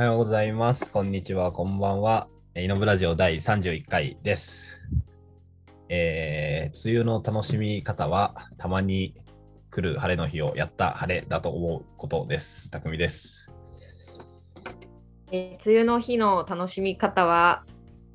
[0.00, 0.90] おはようございます。
[0.90, 2.26] こんにちは、こんばんは。
[2.56, 4.88] イノブラジオ第31回です。
[5.90, 9.14] えー、梅雨の楽しみ方は、たまに
[9.68, 12.70] 来る晴れの日をやった晴れだと思うことです。
[12.70, 13.52] たくみです。
[15.32, 17.66] えー梅雨の日の楽しみ方は、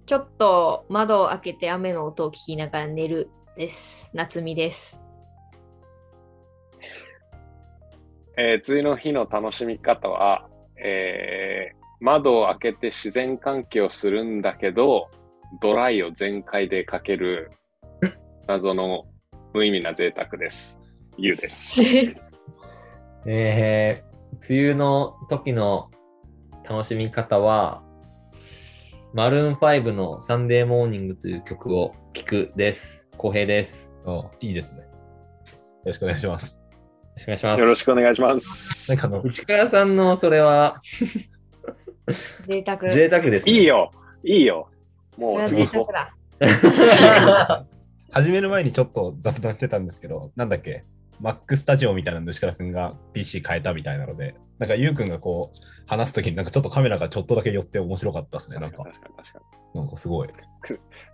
[0.08, 3.78] ちょっと窓を開けて雨の音を聞きながら寝るです。
[4.12, 4.98] 夏美です。
[8.40, 15.10] えー梅雨の日の楽しみ方は、えー窓を開けて自然換気をするんだけど、
[15.62, 17.52] ドライを全開でかける
[18.48, 19.06] 謎の
[19.54, 20.82] 無意味な贅沢です。
[21.18, 21.82] ゆうです。
[23.26, 25.90] えー、梅雨の時の
[26.70, 27.84] 楽しみ方は、
[29.14, 33.08] マルーン5のサンデーモーニングという曲を聴くです。
[33.18, 33.96] 浩平です。
[34.42, 34.82] いいですね。
[34.82, 34.90] よ
[35.86, 36.65] ろしくお願いします。
[37.16, 37.62] よろしくお願いします。
[37.62, 38.98] よろしくお願いしますなん。
[39.00, 40.82] かあの、内川さんのそれは
[42.48, 42.92] 贅沢。
[42.92, 43.52] 贅沢です、ね。
[43.52, 43.66] いい。
[43.66, 43.92] よ、
[44.24, 44.70] いいよ。
[45.18, 45.92] もう次行こ
[46.40, 47.66] 贅沢だ。
[48.12, 50.84] 始める前にちょっと雑談してたんですけど、なんだっけ
[51.22, 58.58] ？Mac スタジオみたいなの吉川君が PC 変えたみたいなので、なんかゆうくんがこう話すときになんかちょっとカメラがちょっとだけ寄って面白かったですね。
[58.58, 58.60] う。
[58.60, 58.84] なんか
[59.74, 60.28] なんかすごい。
[60.28, 60.34] に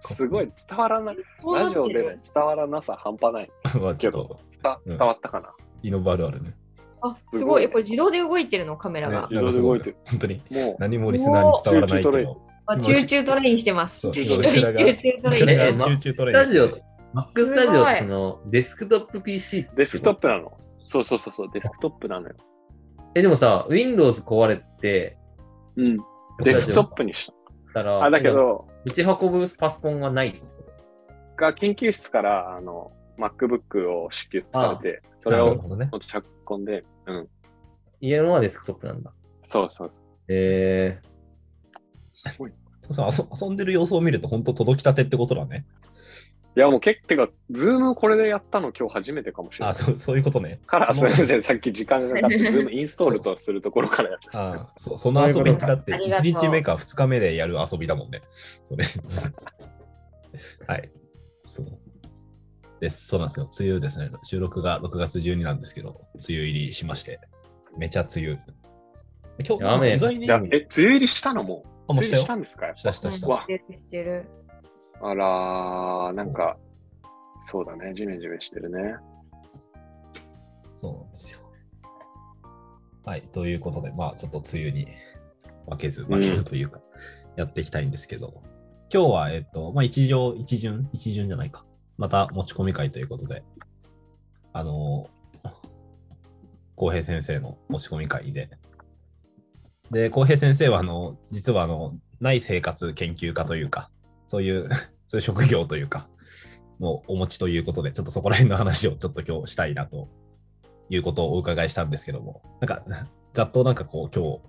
[0.02, 1.18] すごい伝わらない。
[1.44, 3.52] ラジオでの伝わらなさ半端ない。
[3.98, 4.40] けどっと、
[4.86, 5.54] 伝わったかな。
[5.84, 6.54] イノバルあるね。
[7.02, 7.70] あ、すすごいごい。
[7.70, 9.22] これ自動で動いてるの、カメラが。
[9.22, 12.42] ね自動で動いてる本当にもう、何もリスナーに伝わらないけチューチュートレインど。
[12.68, 14.00] あチューチュートレインしてます。
[14.00, 20.52] そうチューチュートレインチューチュートレインチューチュートレインスタジオ、Mac スタジオそのデスクトップ PC デスクトップなの。
[20.84, 22.36] そうそうそうそう、デスクトップなのよ。
[23.16, 25.18] え、でもさ、Windows 壊れて、
[25.76, 25.98] うん。
[26.44, 27.34] デスクトップにした。
[27.74, 30.42] たら、あ、だけど、持ち運ぶパソコンがない
[31.38, 32.92] が研究室からあの
[33.22, 35.90] MacBook を支給されて、それをなるほどね。
[35.92, 36.08] 持ち
[36.50, 37.30] 運んで、うん。
[38.00, 39.14] 家のはデスクトップなんだ。
[39.44, 40.04] そうそうそう。
[40.28, 41.00] え
[42.08, 42.52] すごい。
[42.90, 45.66] そう遊遊んでる様子を見ると本当届きたてってことだね。
[46.58, 49.70] いや、もう結構、てか、ズームこれでやったの今日初めてかもしれない。
[49.72, 50.60] あそうそういうことね。
[50.66, 54.52] から、すみません、さっき時間がかかって、ズームインストールとするところからやってた。
[54.52, 58.22] あ そうその遊びってだってありがとう1日目か2日目でやる遊びだもんね。
[58.64, 58.84] それ。
[58.84, 59.32] それ
[60.68, 60.92] はい。
[61.46, 61.68] そう
[62.82, 63.08] です。
[63.08, 63.50] そうなんですよ。
[63.58, 64.10] 梅雨ですね。
[64.24, 67.22] 収録が6月12なんですけど、梅雨入りしまして。
[67.78, 68.40] めちゃ梅雨。
[69.48, 70.26] 今日、雨意外に。
[70.26, 71.68] え、梅雨入りしたのもう？
[71.88, 72.76] あもうしたよ梅雨入りしたんですか？
[72.76, 73.28] したしたした。
[75.04, 76.58] あらー、なんか、
[77.40, 78.96] そうだね、ジメジメしてるね。
[80.76, 81.40] そうなんですよ。
[83.06, 83.22] はい。
[83.32, 84.88] ということで、まあ、ちょっと梅雨に
[85.70, 86.82] 負けず、負けずというか、
[87.36, 88.44] やっていきたいんですけど、
[88.94, 91.66] 今日は、えっと、まあ、一条、一巡、一巡じゃないか。
[92.02, 93.44] また持ち込み会ということで、
[94.54, 95.08] あの、
[96.76, 98.50] 浩平先生の持ち込み会で、
[99.92, 103.92] で、浩平先生は、あの、実は、あの、内生活研究家というか、
[104.26, 104.68] そういう、
[105.06, 106.10] そういう職業というか、
[106.80, 110.10] もうお持ちということで、ちょっとそこら辺の話を ちょっと今日したいなと
[110.90, 112.84] いうことをお伺いしたんですけども、なんか、
[113.36, 114.42] ざっとなんかこう、今日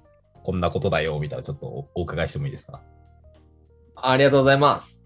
[0.43, 2.83] こんなことだよみたいな、ちょっとお伺いしてもいいですか？
[3.95, 5.02] ありがとうございます。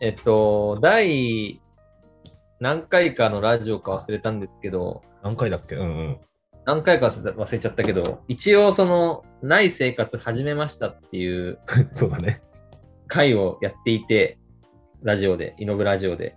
[0.00, 1.60] えっと、第
[2.58, 5.76] 何回かのラジオか忘れたんですけど、何回だっけ？
[5.76, 6.18] うんうん。
[6.64, 11.58] 何回か忘れ忘れちゃったけど、一応その、ない生活始めましたっていう
[11.92, 12.42] そうだね。
[13.08, 14.38] 回をやっていて、
[15.02, 16.34] ラジオで、イノブラジオで。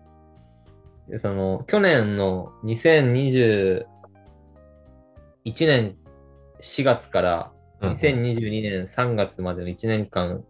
[1.10, 3.86] でその、去年の2021
[5.62, 5.98] 年
[6.62, 7.52] 4月から
[7.82, 10.44] うん2022年3月までの1年間、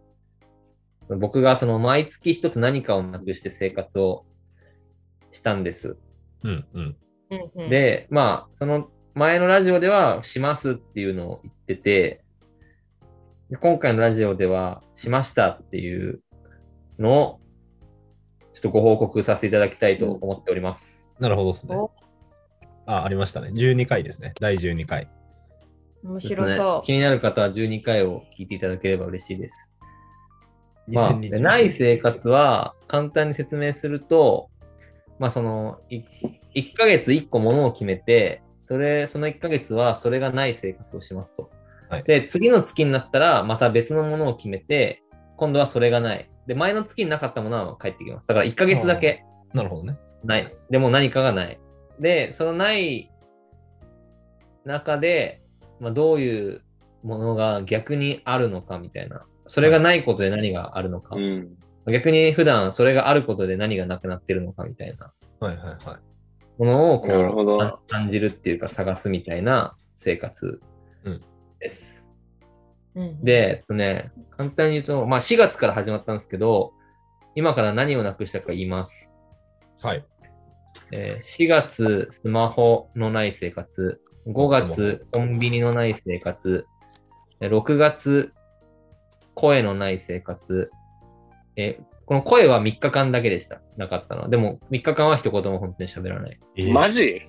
[1.17, 4.25] 僕がその毎月一つ何かをなくして生活を
[5.31, 5.97] したんです。
[6.43, 7.69] うんうん。
[7.69, 12.23] で、まあ、その前のラジオではしますっていうのを言ってて、
[13.49, 16.21] で今回のラジオではしましたっていう
[16.99, 17.39] のを、
[18.53, 21.11] ちょっとご報告させていただきたいと思っております。
[21.19, 21.91] なるほどですねお。
[22.85, 23.49] あ、ありましたね。
[23.49, 24.33] 12回ですね。
[24.39, 25.09] 第12回。
[26.03, 29.72] 面白そ気になる方は12回を聞いていただければ嬉しいです。
[30.91, 34.49] まあ、2020でない生活は簡単に説明すると、
[35.19, 36.01] まあそのい
[36.55, 41.49] 1ヶ月1個ものを決めて、それ、その1ヶ月はそれがない生活をしますと。
[41.89, 45.03] はいで、次の月になったらまた別のものを決めて、
[45.37, 46.29] 今度はそれがない。
[46.47, 48.27] で、前の月になかったものは帰ってきます。
[48.27, 49.97] だから1ヶ月だけなるほどね。
[50.23, 50.53] ない。
[50.69, 51.59] でも何かがない。
[51.99, 53.11] で、そのない
[54.65, 55.41] 中で、
[55.79, 56.61] まあ、どういう
[57.03, 59.25] ものが逆にあるのかみたいな。
[59.45, 61.15] それがないことで何があるのか。
[61.15, 61.57] うん。
[61.91, 65.99] 逆に普段それがあることで何がなくなってるのかみたいなはいはいはい。
[66.57, 70.61] ものをこなるほどう感感じるっていうか探すみたいな生活
[71.03, 71.21] うん
[71.59, 72.07] です。
[72.95, 76.73] うん、で、えっとね、簡単に言うと、まあ4月から始まったんですけど、
[77.35, 79.11] 今から何をなくしたか言います。
[79.81, 80.05] はい。
[80.91, 83.99] えー4月、スマホのない生活。
[84.27, 86.67] 5月、コンビニのない生活。
[87.41, 88.33] えー6月、
[89.33, 90.71] 声のない生活。
[91.55, 93.61] えーこの声は3日間だけでした。
[93.77, 94.27] なかったのは。
[94.27, 96.37] でも、3日間は一言も本当に喋らない。
[96.57, 97.21] えーマジ？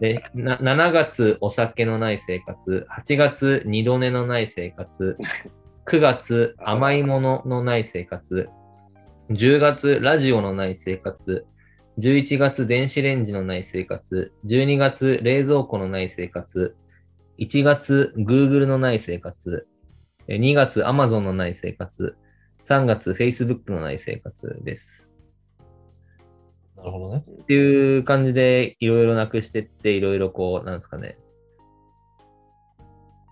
[0.00, 2.86] で、な7月、お酒のない生活。
[2.90, 5.16] 8月、二度寝のない生活。
[5.86, 8.50] 9月、甘いもののない生活。
[9.30, 11.46] 10月、ラジオのない生活。
[11.98, 14.32] 11月、電子レンジのない生活。
[14.44, 16.76] 12月、冷蔵庫のない生活。
[17.38, 19.66] 1月、Google のない生活。
[20.28, 22.16] え2月、Amazon のない生活。
[22.62, 25.10] 3月、Facebook のない生活です。
[26.76, 27.22] なるほどね。
[27.26, 31.18] っていう感じでいろいろなくしてって、いろいろこう、なんですかね。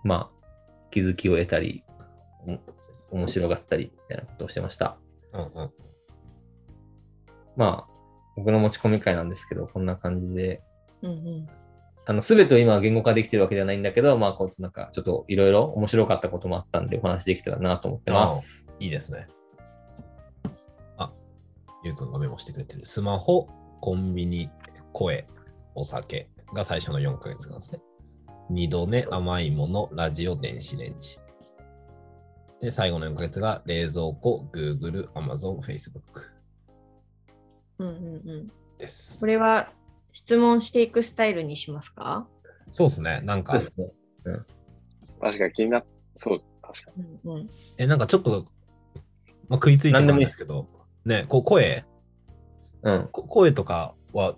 [0.03, 0.47] まあ、
[0.89, 1.83] 気づきを得たり、
[3.11, 4.97] お面白がったりみたいなことをしてました。
[5.33, 5.71] うんうん。
[7.55, 7.93] まあ、
[8.35, 10.63] 僕の持ち込み会なんですけど、こんな感じで、
[11.03, 11.49] うんうん
[12.09, 18.69] あの、すべてを今は言語化できてるわけではないんだけど、まあ、こう、なんか、ちょっといろいろ面白かったこともあったんで、お話できたらなと思ってます。
[18.79, 19.27] いいですね。
[20.95, 21.11] あ、
[21.83, 22.85] ゆうくんがメモしてくれてる。
[22.85, 23.49] スマホ、
[23.81, 24.49] コンビニ、
[24.93, 25.27] 声、
[25.75, 27.81] お酒が最初の4ヶ月なんですね。
[28.49, 31.19] 二度寝、甘いもの、ラジオ、電子レンジ。
[32.61, 36.01] で、最後の4ヶ月が冷蔵庫、Google、Amazon、Facebook
[37.79, 38.47] うんうんうん。
[38.77, 39.25] ですこ。
[39.25, 39.73] れは
[40.13, 42.27] 質問していくスタイルにしますか？
[42.71, 43.21] そうですね。
[43.23, 43.91] なんかそうで、すね。
[45.21, 46.91] 確かに気になっそう、確か
[47.25, 47.49] うんうん。
[47.77, 48.45] え、なんかちょっと、
[49.47, 50.67] まあ、食いついてるんですけど、
[51.05, 51.85] ね、こう声、
[52.83, 53.09] うん。
[53.11, 54.35] こ声とかは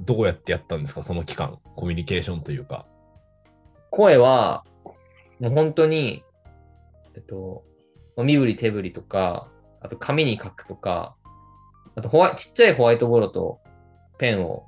[0.00, 1.02] どうやってやったんですか？
[1.02, 2.86] その期間、コミュニケーションというか。
[3.90, 4.64] 声は、
[5.40, 6.24] もう本当に、
[7.14, 7.62] えっと、
[8.16, 9.48] 身振り手振りとか、
[9.80, 11.16] あと紙に書くとか、
[11.94, 13.60] あとホワイちっちゃいホワイトボードと
[14.24, 14.64] ペンを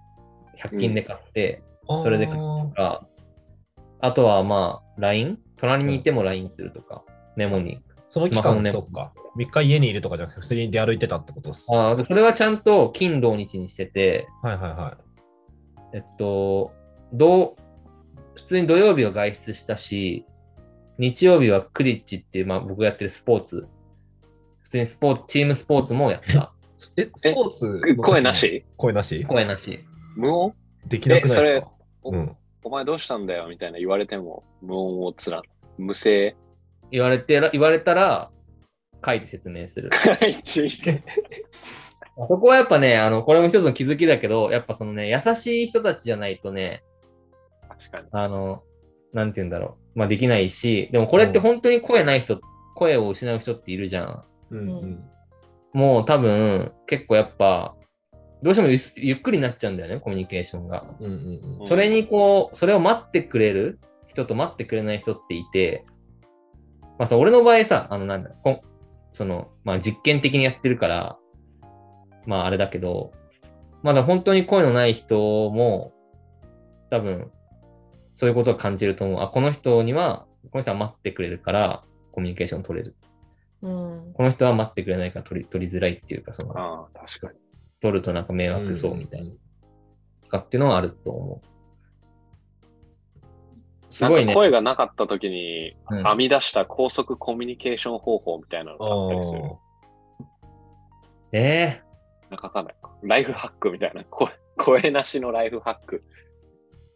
[0.63, 1.63] 100均で買って、
[2.03, 3.07] それで書くとか、
[4.01, 5.39] あとはまあ、LINE?
[5.57, 7.05] 隣にいても LINE するとか、
[7.37, 7.83] メモに。
[8.09, 9.15] その期間、ねそっか。
[9.39, 11.69] 3日家にいるとかじゃなくて、普通に出歩いてたってことです。
[11.75, 14.99] あそれはちゃんと金土日にしてて、はいはいは
[15.95, 15.97] い。
[15.97, 16.73] えっと、
[17.15, 17.63] どう、
[18.35, 20.27] 普通に土曜日は外出したし、
[20.99, 23.69] 日曜日はクリッチっていう、まあ僕がやってるスポーツ、
[24.63, 26.53] 普通にスポーツ、チームスポーツもやった。
[26.97, 28.65] え、スポーツ声なし？
[28.77, 29.25] 声なし？
[29.25, 29.81] 声なし。
[30.17, 30.55] 無音？
[30.87, 31.71] できなくないですか？
[32.03, 32.37] おうん。
[32.65, 35.43] お前どうしたんだよみたいな言われても無音をつらん。
[35.79, 36.37] 無声？
[36.91, 38.31] 言われてら、言われたら、
[39.05, 39.91] 書いて説明する。
[42.29, 46.83] そこはやっぱね、あの、これも一つの気づきだけど、やっぱそのね、優しい人たちじゃないとね、
[47.69, 48.07] 確かに。
[48.11, 48.63] あの、
[49.13, 49.99] なんて言うんだろう。
[49.99, 52.41] まあできないし、でもこれって本当に声ない人、
[52.75, 54.25] 声を失う人っているじゃん。
[54.51, 55.05] うんうん。
[55.77, 57.75] もう多分、結構やっぱ、
[58.43, 60.87] どうしてもゆゆっくりになっちゃうんだよね、コミュニケーションが。
[60.99, 61.67] うんうんうん。
[61.67, 65.85] それにこう、それを待ってくれる人と待ってくれない人っていて、
[66.99, 68.61] まあさ、俺の場合さ、あのなんだ、こん
[69.13, 71.19] その、まあ実験的にやってるから、
[72.25, 73.13] まああれだけど、
[73.83, 75.93] まだ本当に声のない人も、
[76.89, 77.31] 多分、
[78.15, 79.21] そういうことを感じると思う。
[79.21, 82.97] あ、この人には、この人は待ってくれるから、コミュニケーション取れる。
[83.63, 87.39] うんこの人は待ってくれないから取り取りづらいっていうか、その、ああ、確かに。
[87.81, 89.31] 取るとなんか迷惑そうみたいな、
[90.23, 91.47] とかっていうのはあると思う。
[93.91, 94.35] すごいね。
[94.35, 99.43] か声がなかった時にうん編み出した高速コミュニケーション方法みたいなのがあったりする。
[101.33, 101.81] え
[102.31, 102.75] なんかわかんない。
[103.03, 104.05] ライフハックみたいな。
[104.05, 106.03] 声声なしのライフハック。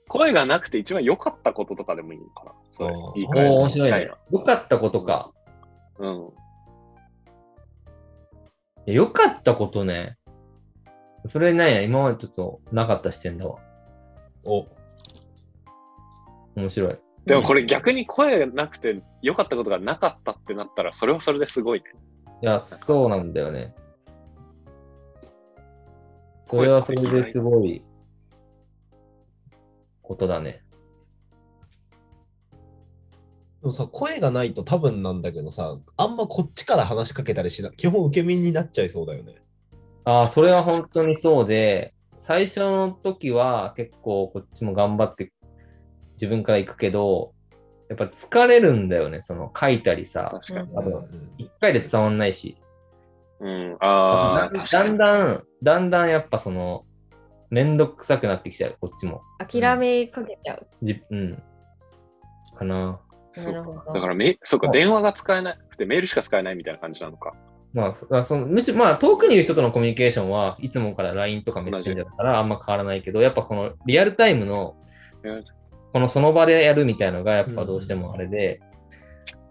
[0.09, 2.53] 声がなくて一番良かったこととかでもいいのかな。
[2.71, 4.11] それあーー、言い換えるおー面白いなね。
[4.33, 5.31] よかったことか。
[5.99, 6.29] うん。
[8.87, 10.17] いやよかったことね。
[11.27, 13.59] それね、今までちょっとなかった視点だわ。
[14.45, 14.67] お、
[16.57, 16.99] 面白い。
[17.27, 21.87] でもこれ逆に声がなくて良かったことがなかったってなったら、それはそれですごいね。
[22.43, 23.75] いや、そうなんだよね。
[26.45, 27.85] それはそれですごい
[30.03, 30.65] ことだね。
[33.61, 37.73] でもさ、声がないと多分なんだけどさ、あんまこっちから話しかけたりしない。
[37.77, 39.35] 基本受け身になっちゃいそうだよね。
[40.05, 45.33] ああ、それは本当にそうで、最初の時は結構こっちも頑張って
[46.13, 47.33] 自分から行くけど、
[47.91, 50.69] やっぱ疲れるんだよね、その書いたりさ、確かに。
[51.39, 52.57] 一回で伝わんないし。
[53.41, 53.77] うん。
[53.81, 55.19] ああ、だん確かにだん。
[55.19, 56.85] だん、だんだんやっぱその、
[57.51, 59.23] めんどくさくなってきちゃう、こっちも。
[59.39, 60.67] 諦めかけちゃう。
[60.83, 61.43] じうん。
[62.57, 63.01] かな。
[63.33, 63.93] そうなるほど。
[63.93, 67.33] だからめ、そうか、電話が使えなくてメールしか使えないみたいな感じなのか。
[67.73, 74.75] まあ、そまあそのむしろまあ、遠くにいる人とのコミュニケーションはいつもから LINE とかメッセンジャーだからあんま変わらないけど、やっぱこのリアルタイムの
[75.93, 78.61] このその場でやるみたいのがやっぱどうしてもあれで、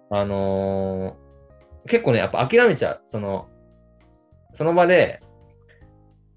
[0.10, 1.30] あのー
[1.88, 3.02] 結構ね、やっぱ諦めちゃう。
[3.06, 3.50] その、
[4.54, 5.22] その場で、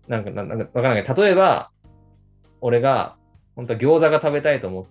[0.08, 1.70] なんか、なんかわかんないけど、例えば、
[2.60, 3.16] 俺が、
[3.54, 4.84] 本当は餃子が食べたいと思っ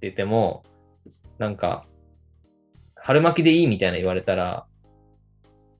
[0.00, 0.64] てても、
[1.38, 1.86] なんか、
[3.04, 4.66] 春巻きでいいみたいな言われたら、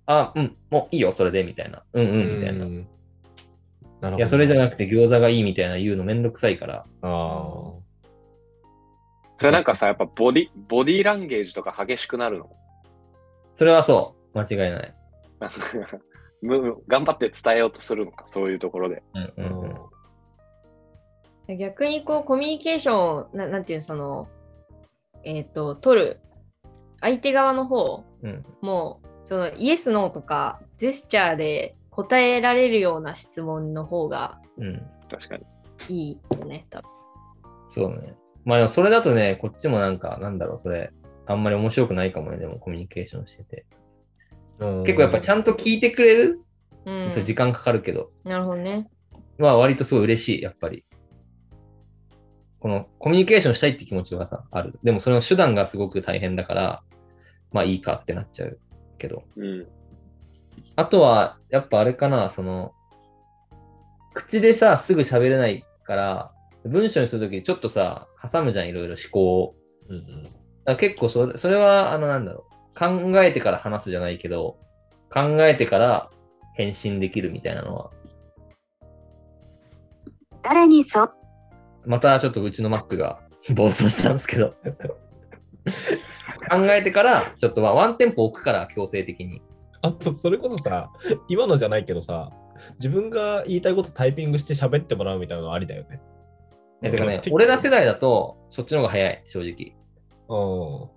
[0.07, 1.85] あ、うん、もういいよ、それで、みたいな。
[1.93, 2.67] うんうん、みたいな。
[2.67, 2.87] いなる
[4.03, 4.19] ほど。
[4.19, 6.85] や、それじゃなくて餃子がいいみたいな言うのめんどくさいから。
[7.03, 7.83] あ
[9.37, 12.51] それなんかさ、やっぱボディ、ボディーランゲージとか激しくなるの？
[13.55, 14.95] それはそう、間違いない。
[16.89, 19.03] 頑張って伝えようとするのか、そういうところで。
[19.15, 19.43] うんうあ。
[19.43, 19.61] ん
[21.51, 21.59] うん。
[21.59, 24.29] 逆にこうコミュニケーションななんていうのその
[25.25, 26.21] えっ、と取る
[27.03, 34.83] 相手側の方うんもそのイエスノーとかジェスチャーで答えられるような質問の方がうん。
[35.11, 35.45] 確かに。
[35.89, 36.89] いいよね多分
[37.69, 38.15] そうね。
[38.45, 40.93] まあでもそれだとね、こっちもなんか、なんだろう、それ、
[41.27, 43.67] あんまり面白くないかもね、でもコミュニケーションしてて。
[44.85, 46.41] 結構やっぱちゃんんと聞いてくれる、
[46.85, 48.89] うんそれ時間かかるけど、なるほどね
[49.39, 50.85] まあ割とすごい嬉しい、やっぱり。
[52.63, 54.79] このコミュニケーションしたいって気持ちはさ、ある。
[54.85, 56.83] でもその手段がすごく大変だから、
[57.51, 58.61] まあいいかってなっちゃう
[58.99, 59.25] けど。
[59.37, 59.67] うん。
[60.77, 62.73] あとは、やっぱあれかな、その、
[64.15, 66.33] 口でさ、すぐ喋れないから、
[66.65, 69.55] 文章にするときちょっとさ、挟むじゃん、いろいろ思考を。
[69.89, 70.23] うんうん
[70.65, 72.79] だ結構それ、それは、あの、なんだろう。
[72.79, 74.57] 考えてから話すじゃないけど、
[75.13, 76.11] 考えてから
[76.55, 77.91] 返信できるみたいなのは、
[80.45, 81.11] 誰にそ
[81.87, 83.21] またちょっとうちの Mac が
[83.55, 84.51] 暴走したんですけど、
[86.51, 89.43] 考えてから、ちょっとまあワンテンポ置くから、強制的に。
[89.81, 90.91] あと、それこそさ、
[91.29, 92.31] 今のじゃないけどさ、
[92.79, 96.01] 自分が言いたいことタイピングして喋ってもらうみたいなのありだよね。
[96.83, 99.75] えてかねて、俺ら世代だと、そっちの方が早い、正直。
[100.29, 100.91] うん。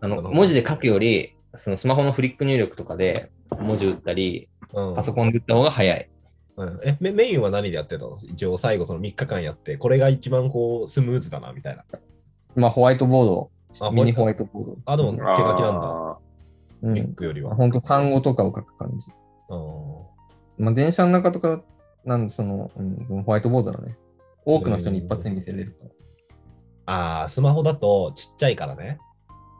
[0.00, 6.08] あの、文字で書くより、そのスマホのフリック入力とかで文字打ったり、うんパソコンで打った方が早い。
[6.66, 8.18] うん、えメメインは何でやってたの？
[8.22, 11.84] 一応最後その3日間やって、これが一番こうスムーズだなみたいな。
[12.56, 13.50] まあ、ホワイトボード
[13.86, 14.78] あミニホワイトボード。
[14.84, 15.80] あ、でも手書きなんだ。
[15.82, 16.18] あ
[16.82, 17.54] うリンクよりは。
[17.54, 19.06] 本当単語とかを書く感じ。
[19.48, 19.56] う
[20.62, 21.62] んまあ、電車の中とか、
[22.04, 23.96] なんでその、うん、ホワイトボードだね。
[24.44, 25.90] 多くの人に一発で見せれるから。
[26.86, 28.98] ああ、スマホだとちっちゃいからね。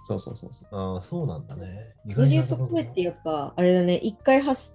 [0.02, 0.94] そうそうそうそう。
[0.94, 1.94] ああ、そうなんだね。
[2.06, 4.70] 意それで言うなと声ってやっぱあれだね一回発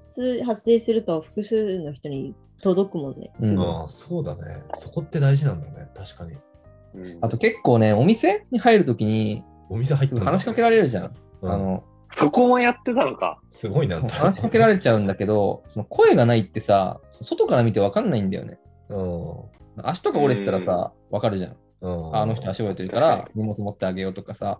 [0.46, 3.32] 発生すると複数の人に届くもんね。
[3.40, 4.64] うんああ、そうだね。
[4.74, 5.90] そこって大事なんだね。
[5.96, 6.34] 確かに。
[6.34, 11.14] ーうんあと結構ね、お店に入るときに、お店入っすたんだぐ話しかけられるじゃん。
[11.42, 11.84] うんあの、
[12.16, 13.40] そこもやってたのか。
[13.50, 14.10] すごいなんだ。
[14.10, 18.60] 話しかけられちゃうんだけど、 その声がないってさ、外から見てわかんないんだよね。
[18.90, 19.86] うん。
[19.86, 21.52] 足とか折れてたらさ、わかるじゃん。
[21.52, 24.60] うんああの人足折れてるから荷物持ってあげようとかさ、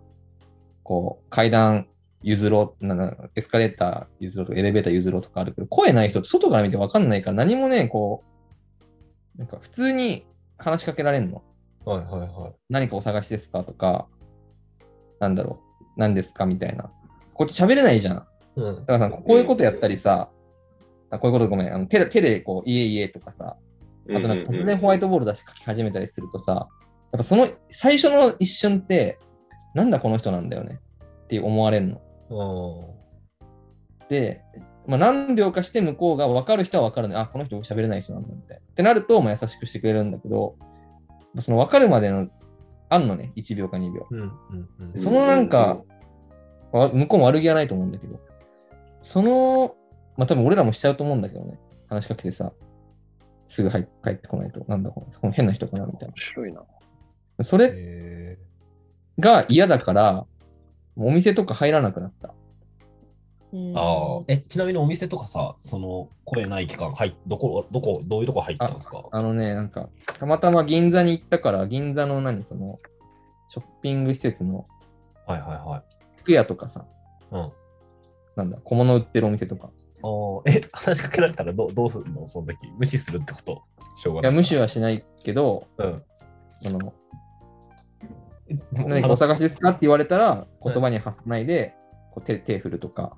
[0.86, 1.88] こう階段
[2.22, 8.22] 譲ろう、ななエスカレーター譲ろうとかエレベーター譲ろうとかあるけど、声ない人って外から見てわかんないから何もね、こ
[9.36, 10.26] う、なんか普通に
[10.58, 11.42] 話しかけられるの。
[11.84, 12.52] はいはいはい。
[12.68, 14.06] 何かお探しですかとか、
[15.18, 16.88] なんだろう、何ですかみたいな。
[17.34, 18.26] こっち喋れないじゃん。
[18.54, 20.30] うんだからさ、こういうことやったりさ、
[21.10, 23.56] あこういうことごめん、あの手で手でこう、いえいえとかさ、
[24.08, 26.68] あとなんか突然ホワイトボール出して書き始めたりするとさ、
[27.12, 29.18] やっぱその最初の一瞬って、
[29.76, 30.80] なんだこの人なんだよね
[31.24, 32.00] って思われるの。
[32.30, 32.96] うん
[34.08, 34.40] で、
[34.86, 37.16] まあ、何秒かして向こうが分かる人は分かるね。
[37.16, 38.62] あ、この人喋れない人なんだみたいな。
[38.62, 40.56] ってなると、まあ、優しくしてくれるんだけど、
[41.40, 42.28] その分かるまでの、
[42.88, 44.06] あんのね、1秒か2秒。
[44.08, 44.30] うんうん
[44.80, 45.82] うんそのなんか、
[46.72, 48.20] わ向こうも悪気はないと思うんだけど、
[49.02, 49.74] その、
[50.16, 51.58] まあ多分俺らもしちゃうと思うんだけどね。
[51.88, 52.52] 話しかけてさ、
[53.44, 56.64] すぐ入っ帰ってこないと、なんだこの変な人かなみたい面白いな。
[57.36, 57.44] な。
[57.44, 58.38] それへ
[59.18, 60.26] が嫌だから、
[60.96, 62.34] お店とか入らなくなった。
[63.52, 69.04] うんああ、え、ちなみにお店とかさ、その声ない期間、はい、どこ、どこ、どういうとこ入ったんですか？
[69.10, 72.78] あのね、なんか、たまたま銀座に行ったから、銀座の何、その、
[73.48, 74.66] ショッピング施設の
[75.26, 75.82] はいはいはい。
[76.18, 76.84] 服屋とかさ、
[77.30, 77.52] うん。
[78.34, 79.70] なんだ、小物売ってるお店とか。
[80.02, 82.26] あーえ、話しかけられたらどうどうするの？
[82.28, 82.58] その時。
[82.76, 83.62] 無視するってこと？
[83.96, 84.36] しょうがいや、ない。
[84.36, 86.02] 無視はしないけど、うん。
[86.60, 86.92] その、
[88.72, 91.74] 何かお探しですかって言われたら、言葉に発さないで、
[92.12, 93.16] こう手手振るとか。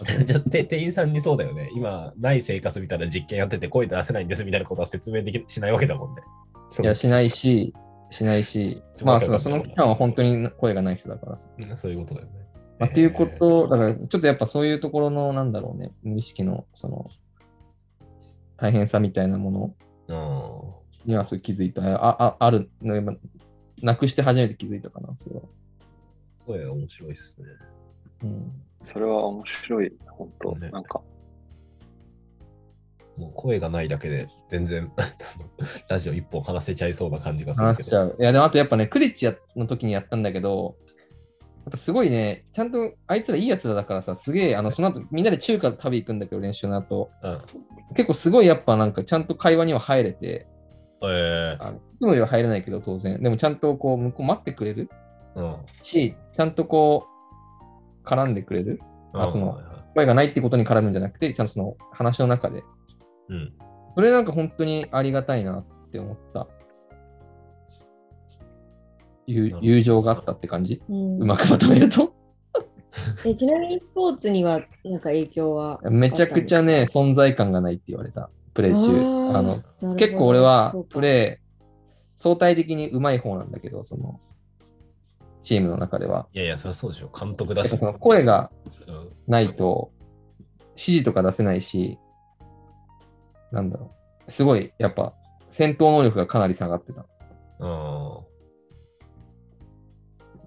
[0.24, 1.70] じゃあ、て店員さんにそうだよね。
[1.74, 6.22] 今、ない生活みたいな実験やってて声出せないんですみたいなことは説明できしないわけだもんね。
[6.82, 7.74] いや、しないし、
[8.10, 11.48] しないし、まあそのその期間は本当に声がない人だからそ
[11.88, 12.32] ういうことだよね。
[12.78, 17.08] まあ、っていうこと、だからちょっとやっぱそういうところの、なんだろうね、無意識のその
[18.56, 19.50] 大変さみたいなも
[20.08, 21.10] のうん。
[21.10, 21.82] にはそう気づいた。
[21.82, 22.70] ああある、
[23.82, 25.42] なくして初めて気づいたかな、それは。
[26.46, 27.46] 声面白いっすね。
[28.24, 28.52] うん、
[28.82, 31.00] それは面白い、本当、ねなんか。
[33.16, 34.90] もう声がないだけで全然
[35.88, 37.84] ラジオ一本話せちゃいそうな感じがするけど。
[37.84, 38.16] 話しちゃう。
[38.18, 40.76] いや、でもあとやっぱね、クリッチやの時にやったんだけど、
[41.64, 47.10] やっぱすごいね、ちゃんとあいつらいいやつらだからさ、すげえ、あの、その後みんなで中華食べ行くんだけど、練習の後。
[47.22, 47.42] うん。
[47.94, 50.46] 結構すごいやっぱなんかちゃんと会話には入れて、
[51.02, 53.22] えあのいつも入れないけど当然。
[53.22, 55.56] でもちゃんとこう向こう待ってくれるー、うん。
[55.82, 57.06] し、ちゃんとこ
[58.04, 58.80] う絡んでくれる。
[59.14, 59.60] あその
[59.94, 62.62] 声がないってことに絡むんじゃなくて、ちゃんとその話の中で。
[63.28, 63.52] うん。
[63.94, 66.46] それなんか本当にありがたいなって思った。
[69.26, 70.82] 友友情があったって感じ？
[70.88, 72.12] うんうまくまとめると？
[73.24, 78.30] えちなみにスポーツにはなんか影響はめちゃくちゃね、存在感がないって言われた。
[78.54, 78.92] プレー中。
[78.92, 81.64] あーあの結構俺はプレー、
[82.16, 84.20] 相対的に上手い方なんだけど、その、
[85.42, 86.26] チームの中では。
[86.34, 87.08] いやいや、そりゃそうでしょ。
[87.08, 87.68] 監督だし。
[87.68, 88.50] その声が
[88.86, 89.10] うん。
[89.26, 89.90] ないと、
[90.70, 91.98] 指示とか出せないし、
[93.52, 93.92] なんだろ
[94.26, 94.30] う。
[94.30, 95.14] すごい、やっぱ、
[95.48, 97.06] 戦闘能力がかなり下がってた
[97.60, 97.66] うん。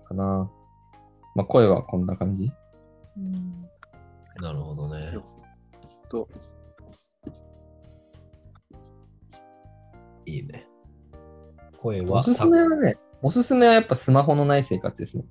[0.06, 0.50] かな。
[1.36, 2.52] まあ、声はこんな感じ。
[3.18, 3.68] うん
[4.42, 5.16] なるほどね。
[6.10, 6.28] と
[10.26, 10.68] いいね。
[11.78, 15.26] 声はおすすめはね、おすすめはやっぱスマホのない生活ですね。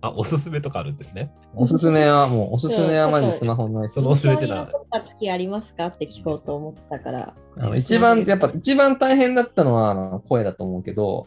[0.00, 1.32] あ、おすすめとかあるんですね。
[1.54, 4.12] おすすめはもう、おすすめはマジスマホのない生その活。
[4.12, 7.34] おすすめってのはインスタに残った月ありますかって聞こうと思ったから。
[7.56, 11.26] あの一番、やっぱ一番大変だったのはあの声だと思うけど、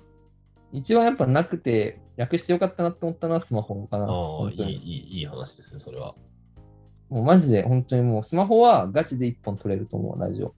[0.71, 4.05] 一番やっぱなくて、略してよかったなって思ったのはスマホかな。
[4.05, 6.15] ああ、いい、本当にいい、いい話ですね、それは。
[7.10, 10.53] もうマジで本当にもうスマホはガチで一本取れると思う、ラジオ。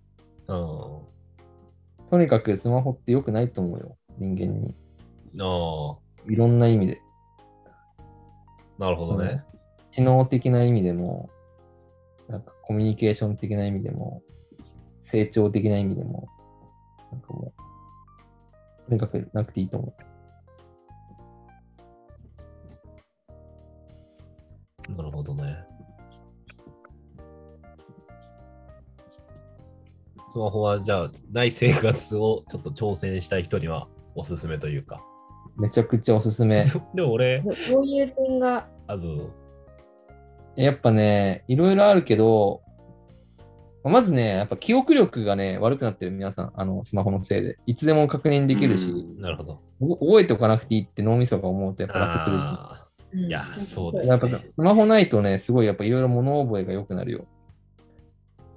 [2.11, 2.19] うん。
[2.19, 4.75] とにかくスマホって良くないと思うよ、人間に。
[5.39, 5.97] あ
[6.29, 7.01] いろんな意味で。
[7.97, 8.03] あ、
[8.77, 9.43] なるほどね。
[9.91, 11.29] 知能的な意味でも、
[12.27, 14.21] なんかコミュニケーション的な意味でも、
[15.01, 16.27] 成長的な意味でも、
[17.11, 19.93] なんかもう、とにかくなくていいと思
[24.89, 25.40] なるほどね。
[30.31, 35.03] スマホはじゃあ、ない生活をちょっと挑戦したい人にはおすすめというか。
[35.57, 35.61] う。
[35.61, 36.65] めちゃくちゃおすすめ。
[36.95, 39.29] でも俺、どどういう点が、あの、
[40.55, 42.61] やっぱね、いろいろあるけど、
[43.83, 47.57] まずね、やっぱ記憶力がね、悪くなってる皆さん、あの、スマホのせいで。
[47.65, 49.59] いつでも確認できるし、うんなるほど。
[49.81, 52.53] お覚えておかなくていいって脳みそが思うとやっぱ楽するじゃん。
[52.53, 57.25] あいやそうですやっぱスマホないとね、すごいやっぱいろいろ物覚えが良くなるよ。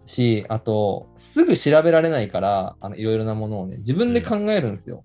[0.04, 5.04] し、あと、すぐ調べられないから、あのいろいろなものをね、自分で考えるんですよ。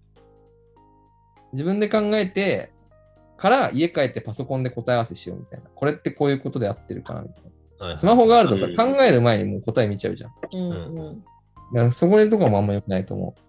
[1.53, 2.71] 自分で考えて、
[3.38, 5.69] から家帰ってパソコンで答え合わせしようみたいな。
[5.73, 7.97] これってこういうことで合ってるかなみたいあはいはいな。
[7.97, 10.31] スマホがあるとさ、うん考える前にもう答え見ちゃうじゃん。
[10.53, 11.23] うんうん
[11.71, 13.41] だからそこでとかもあんま良くないと思う。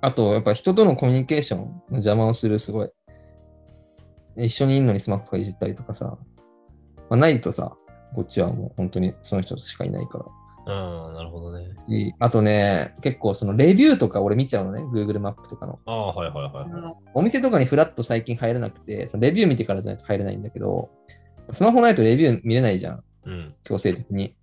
[0.00, 2.90] あと、やっぱ人とのコミュニケーションの邪魔をする、すごい。
[4.36, 6.16] 一緒にいるのにスマホとかいじったりとかさ、
[7.10, 7.76] まあ、ないとさ、
[8.14, 10.24] こっちはもう本当にその人しかいないから。
[10.66, 11.68] ああ、なるほどね。
[11.88, 15.78] いいあとね、結構そのレビューとか俺見ちゃうのね、Google マップとかの。
[15.86, 16.96] ああ、はいはいはい。
[17.14, 20.90] お店とかにフラッと最近入れなくて、そのレビュー見てからじゃないと入れないんだけど、
[21.50, 23.54] スマホないとレビュー見れないじゃん、うん。
[23.64, 24.34] 強制的に。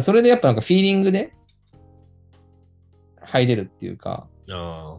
[0.00, 1.32] それでやっぱなんかフィーリングで
[3.22, 4.98] 入れるっていうか、あ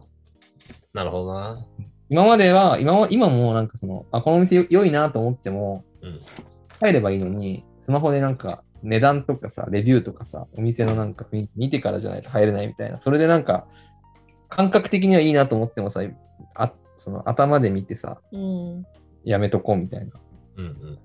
[0.92, 1.66] なるほどな。
[2.10, 6.20] 今までは、今は今もなんかその、あ、このお店よ良いなと思っても、うん
[6.82, 12.98] 入ればいいのに、スマホでなんか値段とかさ、レビューとかさ、お店のなんか雰囲気見てからじゃないと入れないみたいな。
[12.98, 13.66] それでなんか、
[14.48, 16.02] 感覚的にはいいなと思ってもさ、
[16.54, 18.86] あその頭で見てさ、うん
[19.24, 20.12] やめとこうみたいな。
[20.56, 20.98] うんうん。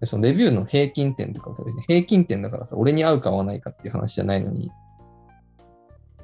[0.00, 4.70] でそのレビューの平均点とかもさ、別に平均点だからさ、俺に合うか合わないかっていう話じゃないのに、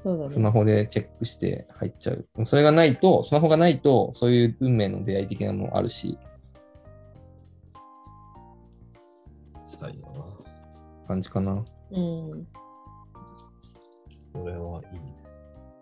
[0.03, 0.31] そうだね。
[0.31, 2.27] スマホでチェックして入っちゃう。
[2.45, 6.18] それがないと、スマホがないと、そういう運命の出会い的なものあるし、
[11.12, 11.53] 感じかな。
[11.53, 12.46] うん。
[14.33, 15.14] それはいいね。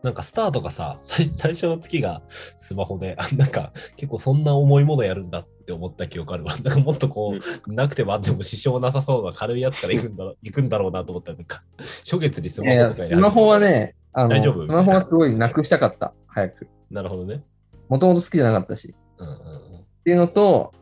[0.03, 6.57] なんかスターとかさ、 最最初の月がスマホで、あなんか結構そんな重いものやるんだって思った記憶あるわ。
[6.64, 7.35] なんかもっとこ
[7.69, 11.62] う、なくてもあっても支障なさそうな軽いやつから行くんだろう 行くんだろうなと思ったら、なんか
[12.05, 14.66] 初月にスマホとかやるスマホは、ね、あの大丈夫？
[14.66, 16.69] スマホはすごいなくしたかった、早く。
[16.90, 17.45] なるほどね。
[17.88, 18.95] もともと好きじゃなかったし。
[19.19, 20.73] うんうんっていうのと、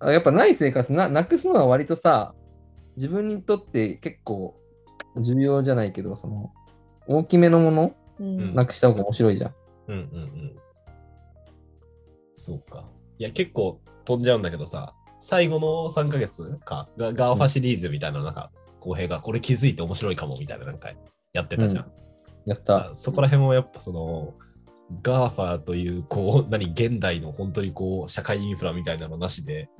[0.00, 2.34] あやっぱない生活な、なくすのは割とさ、
[2.96, 4.58] 自分にとって結構
[5.16, 6.52] 重要じゃないけど、その、
[7.06, 9.54] 大きめのものうんなくした方が面白いじゃん。
[9.88, 10.56] うんうんうん。
[12.34, 12.84] そうか。
[13.18, 20.90] いや、結構飛んじゃうんだけどさ、最後の3ヶ月か、ガ GAFA シリーズみたいな、なんか、浩平がこれ気づいて面白いかもみたいな、なんか
[21.32, 21.90] やってたじゃん。
[22.44, 22.90] やった。
[22.94, 24.34] そこら辺もやっぱその、
[25.02, 29.70] GAFA という、こう、何、現代の本当にこう、社会インフラみたいなのなしで、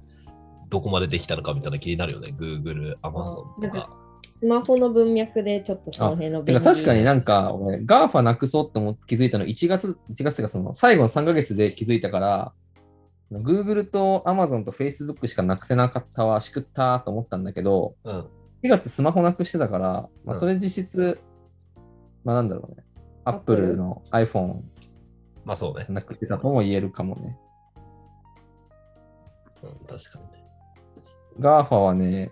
[0.75, 2.35] どこまでできたのかみたいな気になるよね。
[2.37, 3.97] Google、Amazon とか。
[4.41, 12.53] スマホの文脈でちょっとその辺のてか確かになんか、俺、 GAFA なくそうって思って気づいたの1月、1月がその最後の3ヶ月で気づいたから、
[13.31, 18.21] Google と Amazon と Facebook しかなくせなかったわ、しくったと思ったんだけど、うん。
[18.65, 19.89] 4月スマホなくしてたから、
[20.25, 21.21] まあ、うんそれ実質、
[22.25, 22.85] まあなんだろうね、
[23.25, 24.63] Apple の iPhone
[25.45, 25.87] まあそうね。
[25.89, 27.39] なくしてたとも言えるかもね。
[29.63, 30.34] うん、確かにね。
[31.41, 32.31] GAFA はね、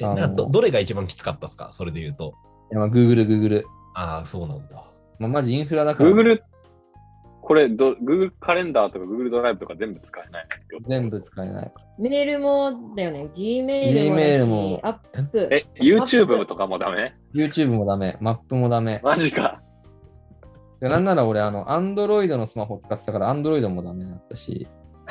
[0.00, 1.70] えあのなどどれが一番きつかったですか？
[1.72, 2.34] それで言うと。
[2.70, 3.62] いやまあ Google、Google。
[3.94, 4.82] ああ、そうなんだ。
[5.18, 6.40] まあ、マジインフラだから、Google、
[7.42, 10.46] これど、Google カレンダーとか Google ドライブとか全部使えない。
[10.88, 11.72] 全部使えない。
[11.98, 13.28] メールもだよね。
[13.34, 15.48] Gmail もだ Gmail しも、アップ。
[15.52, 19.00] え、YouTube とかもダメ？YouTube もダメ、マップもダメ。
[19.02, 19.60] マジか。
[20.80, 24.66] でなんなら俺、あの、Android のスマホ使ってたから、Android もダメだったし、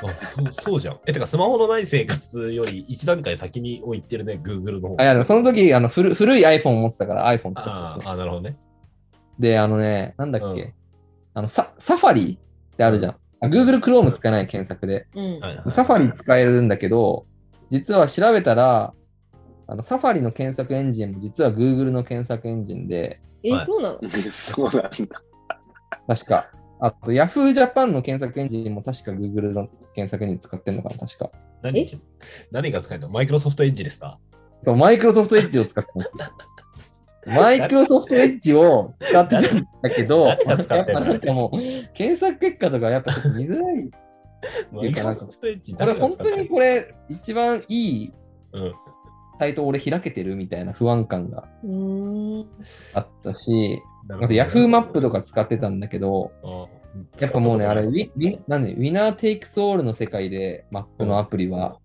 [0.10, 1.00] あそうそうじゃん。
[1.06, 8.12] え、てか、スマホのない生活より一段階先に置いてるね、Google の方あ、いや、でもその時、あの古古い iPhone 持ってたから iPhone 使ってたんですよ。
[8.12, 8.58] あなるほどね。
[9.40, 10.74] で、あのね、なんだっけ、うん
[11.34, 12.38] あのサ、サファリ
[12.74, 13.16] ってあるじゃん。
[13.40, 15.08] あ Google Chrome 使えない検索で。
[15.16, 15.72] うん。
[15.72, 17.24] サファリ使えるんだけど、
[17.70, 18.94] 実は調べたら、
[19.68, 24.00] あのサファリの検索エンジンも実は Google の検索エンジンで、え、はいそうなの？
[24.30, 24.92] そうなんだ。
[26.08, 26.52] 確か。
[26.84, 31.30] あと Yahoo Japan の検索エンジンも確か Google の検索エンジン使ってんのかな、確か。
[31.62, 31.86] 何え？
[32.52, 33.10] 何が使えるの？
[33.10, 34.18] マイクロソフトエッジですか？
[34.64, 36.26] そう、マイクロソフトエッジを使ってたんですよ。
[37.28, 40.56] マイクロソフトエッジを使ってたんだけど、 やっぱ
[41.00, 41.58] なんかもう、
[41.94, 43.90] 検索結果とかやっぱちょっと見づらい。
[44.72, 48.14] マイクロソフトエッジこれ本当にこれ、一番いい
[48.54, 48.74] うん。
[49.42, 51.48] サイト俺開けてるみたいな不安感が。
[52.94, 56.68] あったし、なあと Yahoo マップとか使ってたんだけど、あ
[57.20, 61.80] やっぱもうね、あれ、ウィウィなんで、ウィナーテイクスオールの世界でマップのアプリは、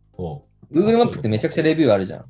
[0.71, 2.25] Google マップってめちゃくちゃレビューあるじゃん。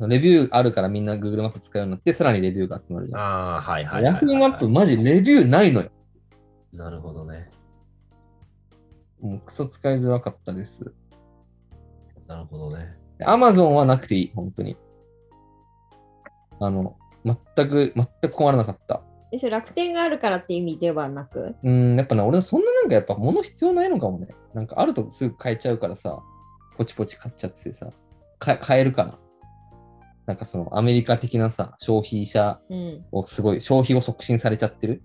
[0.00, 0.08] うん。
[0.08, 3.20] レビューあるからみんな Google マップ使うようになって、さらにレビューが集まるじゃん。
[3.20, 4.22] ああ、はいはいはいはい。
[4.24, 5.90] Yahoo マップマジレビューないのよ。
[6.72, 7.50] なるほどね。
[9.20, 10.92] もうクソ使いづらかったです。
[12.26, 13.03] なるほどね。
[13.20, 14.76] Amazon はなくていい、本当に。
[16.60, 17.36] あの、全
[17.68, 19.02] く、全く困らなかった。
[19.32, 21.54] え、それ楽天があるからって意味ではなく？
[21.62, 24.28] うん、やっぱね、俺そんななんかやっぱ物必要ないのかもね。
[24.52, 26.22] なんかあるとすぐ買えちゃうからさ、
[26.76, 27.90] ポチポチ買っちゃってさ、
[28.38, 29.18] か買えるから。
[30.26, 33.04] なんかそのアメリカ的なさ、消費者うん。
[33.12, 35.02] をすごい、消費を促進されちゃってる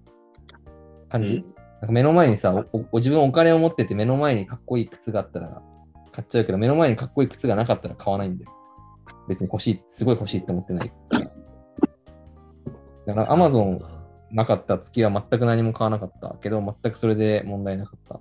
[1.09, 5.61] 感じ、うんなんか目の前にさおお、自分お金を持ってて目の前にかっこいい靴があったら
[6.19, 8.51] 買っちゃうけど、目の前にかっこいい靴がなかったら買わないんだよ。
[9.29, 10.91] 別に欲しい、すごい欲しいって思ってない。
[13.05, 13.79] だから Amazon
[14.31, 18.19] なかった月は全く何も買わなかったけど、全くそれで問題なかった。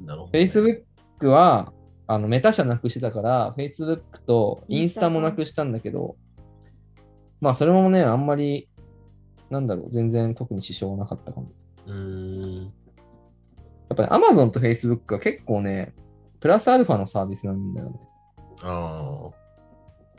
[0.00, 0.40] なるほど、ね。
[0.40, 1.72] Facebook は
[2.06, 6.16] あのメタ社なくしてたから、Facebook とインスタもなくしたんだけど、
[7.40, 8.68] まあそれもね、あんまり、
[9.50, 11.48] なんだろう、全然特に支障はなかったかも。
[11.86, 12.72] うーん。
[13.90, 15.92] やっぱり Amazon と Facebook は結構ね、
[16.40, 18.00] プラスアルファのサービスなんだよね。
[18.62, 19.30] あ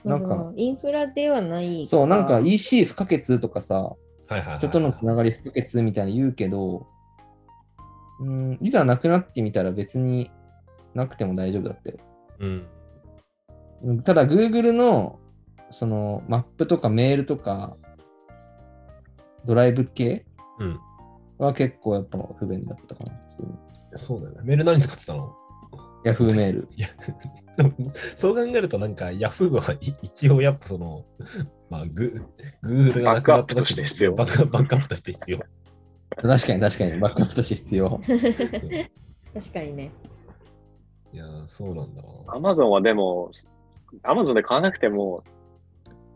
[0.03, 1.85] なんかインフラではない。
[1.85, 3.95] そう、なんか EC 不可欠とかさ、
[4.29, 4.33] あ。
[4.33, 4.57] はいはいはい、はい。
[4.57, 6.87] 人とのつながり不可欠みたいに言うけど、
[8.19, 10.29] うん、いざなくなってみたら別に
[10.93, 11.97] なくても大丈夫だったよ。
[12.39, 12.67] うん。
[13.83, 15.19] うんただ Google の
[15.69, 17.77] そのマップとかメールとか
[19.45, 20.25] ドライブ系
[20.59, 20.79] うん。
[21.45, 23.97] は結構やっぱ不便だったかな。
[23.97, 24.41] そうだよね。
[24.43, 25.35] メール何使ってたの
[26.05, 26.67] ？Yahoo メール。
[26.75, 26.87] いや、
[27.57, 27.71] でも
[28.17, 31.05] そう考えるとなんか Yahoo はい一応やっぱその、
[31.69, 32.25] まあ、グ
[32.63, 35.39] Google がなくなった時のバックアップとして必要バックアップとして必要。
[36.21, 38.01] 確かに確かにバックアップとして必要。
[39.33, 39.91] 確かにね。
[41.13, 42.51] いやー、そうなんだろうな。
[42.51, 43.31] Amazon はでも、
[44.03, 45.23] Amazon で買わなくても、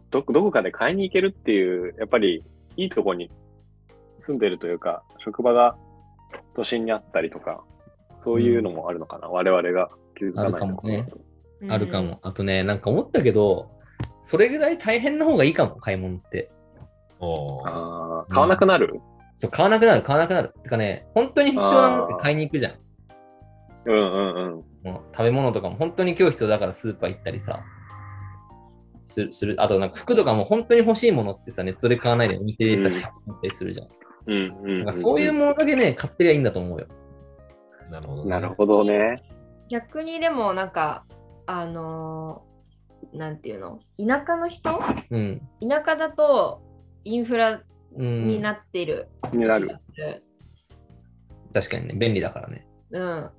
[0.10, 2.44] どどこかで買いに行けるっていう、やっぱり
[2.78, 3.30] いいとこに
[4.26, 5.78] 住んでるというか、職場が
[6.56, 7.64] 都心にあったりとか、
[8.20, 11.08] そういうのもあるのかな、我々が気づかないるかもね
[11.62, 12.20] うんあるかも。
[12.24, 13.72] あとね、なんか思ったけど、
[14.22, 16.50] それぐらい大変な方がいいかも、買い物って。
[17.22, 19.00] あー買わなくなる、
[19.36, 20.54] そう、買わなくなる、買わなくなる。
[20.64, 22.74] てかね、本当に必要なものって買いに行くじゃん。
[23.86, 24.92] うんうんうん。
[24.92, 27.64] もう食べ物とかも本当に今日必要だからスーパー行ったりさ。
[29.06, 29.56] する、する。
[29.62, 33.12] あとなんか服とかも本当に欲しいものってさ、ネットで買わないでお店でさ、うん買っ
[33.42, 33.88] たりするじゃん。
[34.28, 36.88] うんうんなんかそういうものだけね、買ってりゃいいんだと思うよ。
[37.90, 38.30] なるほど、ね。
[38.30, 39.24] なるほどね。
[39.70, 41.06] 逆にでもなんか、
[41.46, 42.56] あのー
[43.18, 44.82] なんていうの田舎の人？
[45.12, 45.42] うん。
[45.62, 46.62] 田舎だと
[47.04, 47.62] インフラ
[47.98, 49.08] うん、になってる。
[49.32, 49.78] になる。
[51.54, 52.68] 確かにね、便利だからね。
[52.92, 53.30] うん。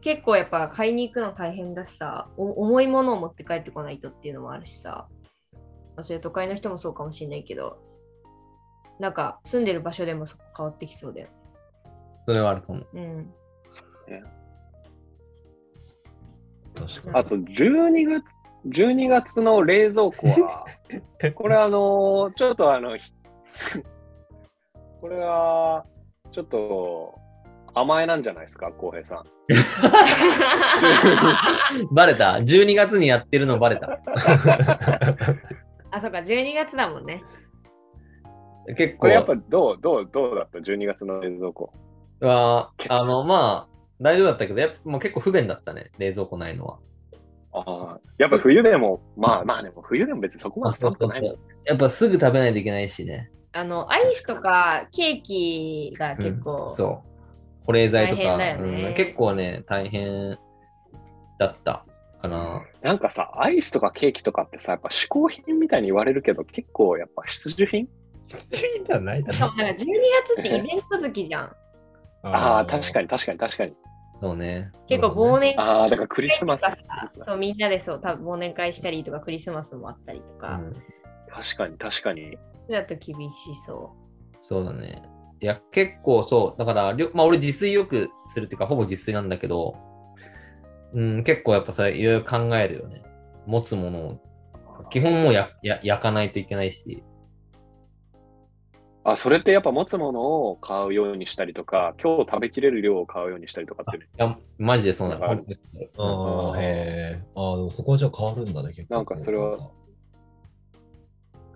[0.00, 5.06] 結構やっぱ買いに行くの大変だしさ、お重いものを持って帰ってこないとっていうのもあるしさ、
[5.94, 7.78] まあ、それ都会の人もそうかもしれないけど、
[9.00, 11.28] なんか住んでる場所でもそこ変わってきそうだよ。
[12.26, 12.82] それはあるかも。
[12.92, 13.32] うん。
[16.74, 17.16] 確かに。
[17.18, 18.24] あと12月、
[18.68, 20.66] 12月の冷蔵庫は、
[21.34, 23.12] これあの、ちょっとあの、ひ
[25.00, 25.86] これは、
[26.30, 27.18] ちょっと
[27.74, 29.22] 甘えなんじゃないですか、浩平さん。
[31.90, 33.98] バレた ?12 月にやってるのバレた？
[35.90, 37.22] あ、そうか、12月だもんね。
[38.76, 41.72] 結構これやっぱどう、どう、どうだった ?12 月の冷蔵庫。
[42.20, 46.78] は、あの、まあ、大丈夫だったけど、やっぱもう結構不便だったね、冷蔵庫ないのは。
[47.52, 51.34] ああ、やっぱ冬でも、まあまあでも冬でも別にそこまで寒くないもん。
[51.64, 53.30] やっぱすぐ食べないといけないしね。
[53.52, 57.66] あの、アイスとかケーキが結構、うんそう。
[57.66, 60.38] 保冷剤とか、ねうん結構ね、大変
[61.38, 61.84] だった
[62.22, 62.62] かな。
[62.82, 67.88] なんかさ、アイスとかケーキとかってさ、やっぱ嗜好品みたいに言われるけど、結構やっぱ必需品
[68.36, 69.54] 必需品ではないだろしかも。
[69.56, 69.86] なんか12
[70.36, 71.56] 月ってイベント好きじゃん。
[72.22, 73.04] ああ、確かに。
[73.04, 73.72] に確かに確かに。
[74.14, 74.70] そうね。
[74.88, 76.64] 結構忘年会ああ、だからクリスマス。
[77.26, 80.72] そうみんなでそう多分忘年会したりとかクリスマスもあったりとか、うん
[81.32, 82.36] 確かに確かに。
[82.68, 83.94] だと厳しそ
[84.40, 85.02] そうだね。
[85.40, 86.58] いや、結構そう。
[86.58, 89.74] だから、りょまあ、俺自炊よくするっていうか、ほぼ自炊なんだけど、
[90.92, 93.02] うん、結構やっぱさ、いろいろ考えるよね。
[93.46, 94.20] 持つものを。
[94.90, 97.04] 基本もうやや焼かないといけないし。
[99.02, 104.06] あ、それってやっぱ持つものを買うようにしたりとか、今日食べきれる量を買うようにしたりとかってね。
[104.06, 105.24] いや、マジでそうなの。
[105.24, 107.22] ああ、へえ。
[107.34, 108.94] ああ、でもそこはじゃあ変わるんだね、結構。
[108.94, 109.58] なんかそれは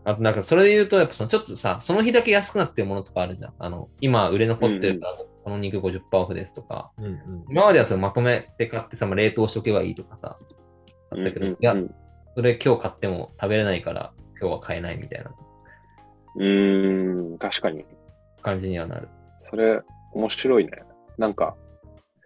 [0.07, 3.54] あとなんかそれで言うと、やっぱそのちょっとさ、その日だけ安くなってるものとかあるじゃん。
[3.59, 6.92] あの、今売れ残ってるから、この肉50%オフですとか。
[6.98, 7.44] うんうん。
[7.48, 10.38] 今まではそれまとめて買ってさ、まあ冷凍しとけばいいとかさ。
[11.11, 11.94] あったけど、うんうんいやう、ん
[12.37, 15.30] それ今日買っても食べれないから、今日は買えないみたいな
[16.37, 17.85] うーん、確かに。
[18.42, 19.09] 感じにはなる。
[19.38, 20.73] それ、面白いね。
[21.18, 21.57] なんか、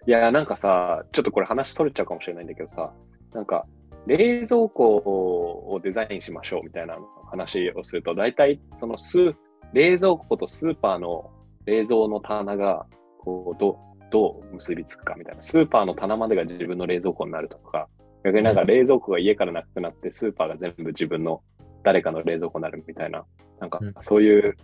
[0.06, 2.92] いや、なんかさ、ちょっとこれ話それちゃうかもしれないんだけどさ、
[3.32, 3.66] なんか、
[4.06, 6.96] 冷蔵庫をデザインしましょうみたいな
[7.30, 9.34] 話をすると、大体、そのス
[9.72, 11.30] 冷蔵庫とスーパーの
[11.66, 12.86] 冷蔵の棚が、
[13.18, 13.78] こう、ど
[14.10, 15.42] どう結びつくかみたいな。
[15.42, 17.88] スーパーの棚までが自分の冷蔵庫になるとか、
[18.24, 21.42] 逆になんか冷蔵庫が家からなくなって、スーパーが全部自分の
[21.82, 23.24] 誰かの冷蔵庫になるみたいな、
[23.60, 24.56] なんかうんそういう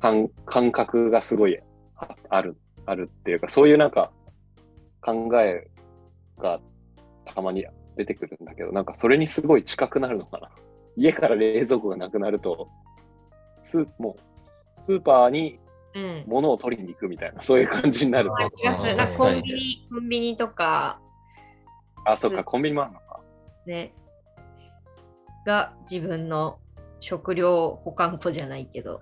[0.00, 1.58] 感感覚がすごい
[1.96, 4.12] あある、あるっていうか、そういうなんか
[5.00, 5.68] 考え
[6.38, 6.60] が
[7.24, 10.50] たまに出てくるんだけど、なんかそれにすごい近くなるのかな。
[10.96, 12.68] 家から冷蔵庫がなくなると、
[13.56, 15.58] スーもうスーパーに
[15.94, 16.00] う。
[16.00, 16.24] うん。
[16.26, 18.50] 物を取りに行くみたいな、そういう感じになるまあ
[19.08, 19.16] と。
[19.16, 21.00] コンビニ、コンビニとか、
[22.04, 23.22] あ、そっか、コンビニもあるのか。
[23.66, 23.94] ね、
[25.46, 26.58] が自分の
[27.00, 29.00] 食料保管庫じゃないけど。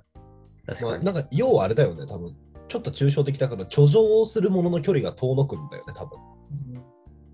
[0.82, 0.98] まあ。
[0.98, 2.36] なんか、要はあれだよね、多分
[2.68, 6.20] ちょっと抽象的だから、貯蔵するものの距離が遠のくんだよね、多分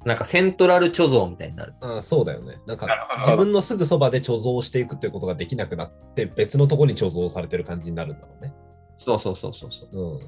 [0.07, 1.75] なんかセントラル貯蔵みたいになる。
[1.83, 2.59] あそうだよね。
[2.67, 2.87] なんか
[3.19, 8.55] 自分のすぐそばで貯蔵していくっていうことができなくなって、別のところに貯蔵されてる感じになるんだろうね。
[8.97, 10.13] そうそうそうそうそう。
[10.15, 10.21] うん。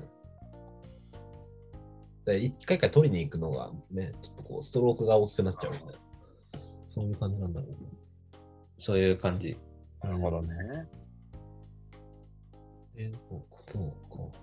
[2.26, 5.92] で、一回一回取りに行くのがね、ちょっとこう、ストロークが大きくなっちゃうみたいな。
[6.86, 7.76] そういう感じなんだろうね。
[8.78, 9.58] そういう感じ。
[10.02, 10.48] なるほどね。
[12.96, 14.38] えーそうか、そうか。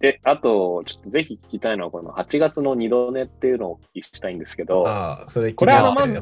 [0.00, 6.20] で、あと、ちょっとぜひ聞きたいのは、この8月の二度寝っていうのをお聞きしたいんですけど、ああ、それこれはまず、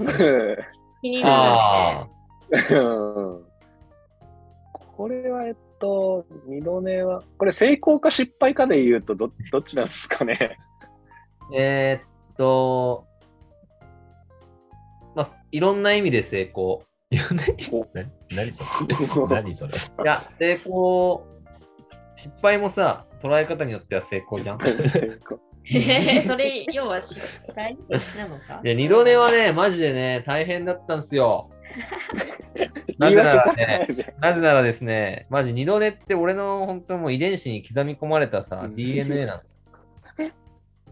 [1.00, 2.08] 気になああ、
[2.72, 3.44] うん
[4.72, 10.58] これは、えっと、二度寝は、これ成功か失敗かで言うとど、どっちなんですかね？
[11.56, 13.06] えーっと、
[15.14, 16.82] まあ、いろんな意味で成功。
[17.12, 17.38] いや、何
[18.36, 18.66] 何そ
[19.26, 19.34] れ？
[19.42, 19.72] 何それ？
[19.74, 21.26] いや、成功、
[22.14, 24.58] 失敗もさ、捉え方によっては成功じゃん。
[24.58, 24.66] る。
[26.26, 27.20] それ、要は失
[27.54, 27.76] 敗
[28.16, 28.60] なのか？
[28.64, 31.50] いや、二度寝はね、マジでね、大変だったんですよ。
[32.98, 33.86] なぜならね、
[34.20, 39.40] なぜならですね、マジ二度寝って俺の本当もう遺伝子に刻み込まれたさ、うん DNA なの。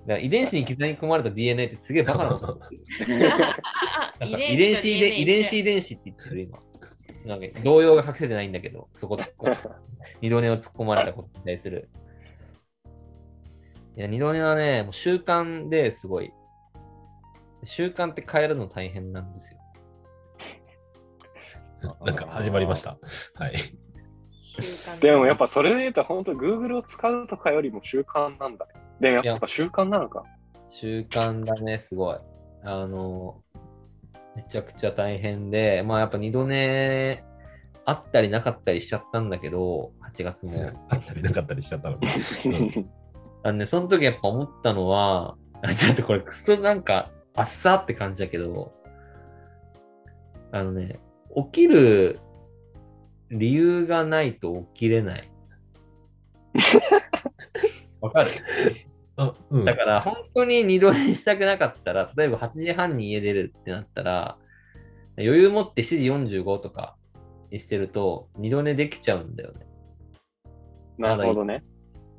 [0.06, 2.46] だから遺伝子に刻み込まれた DNA ってすげえバカなこと。
[4.20, 6.58] なんか遺伝子遺伝遺伝子遺伝子って言ってる今。
[7.26, 9.56] なんか動揺が隠せてないんだけど、そこ突っ込む。
[10.22, 11.90] 二度寝を突っ込まれたことに対する。
[13.96, 16.32] いや、二度寝はね、もう習慣ですごい。
[17.64, 19.60] 習慣って変えるの大変なんですよ。
[22.04, 22.98] なんか始まりました。
[23.34, 23.54] はい。
[25.00, 28.72] でもやっぱそれで言うと本当 Google を使うとかよりも習慣なんだね。
[29.00, 30.24] でもやっぱ習慣なのか。
[30.70, 32.18] 習慣だね、すごい。
[32.64, 33.40] あの、
[34.36, 37.24] めちゃくちゃ大変で、まあやっぱ二度寝
[37.84, 40.52] あったりなかったりしちゃったんだけど、8月も。
[40.90, 41.96] あったりなかったりしちゃったの。
[42.00, 42.90] うん
[43.44, 48.72] あのね、その時やっぱ思ったのは、あちょっとこれクソなんか、あっさって感じだけど、
[50.50, 50.98] あのね、
[51.36, 52.18] 起きる
[53.30, 55.30] 理由がないと起きれない。
[58.00, 58.30] わかる？
[59.18, 59.64] あ、うん。
[59.64, 64.38] だから本当に二度寝したくなかったら、例えば8時半に家出るってなったら、
[65.16, 66.96] 余裕持って7時45とか
[67.50, 69.66] にしてると、二度寝できちゃうんだよね。
[70.96, 71.64] なるほどね。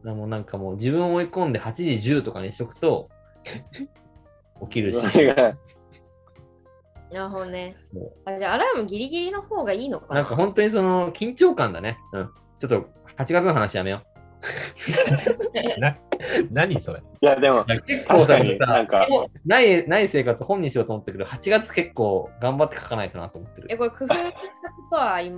[0.03, 3.09] なもうなんかもう自分を追い込んで8時10とかにしとくと、
[4.63, 4.97] 起きるし。
[7.11, 7.75] なるほどね。
[8.25, 11.97] あじゃあ、アラームギリギリの方がいいのかななんか本当にその緊張感だね。
[12.11, 12.29] うん。
[12.59, 14.03] ちょっと8月の話やめよ
[15.79, 15.97] な
[16.51, 16.99] 何それ？
[17.21, 19.07] いやでも結構さなんか
[19.45, 23.77] ない、ない生活本にしようと思ったけど、8月結構頑張って書かないとなと思ってえ、る。
[23.77, 24.33] これ工夫したこ
[24.91, 25.31] とはあり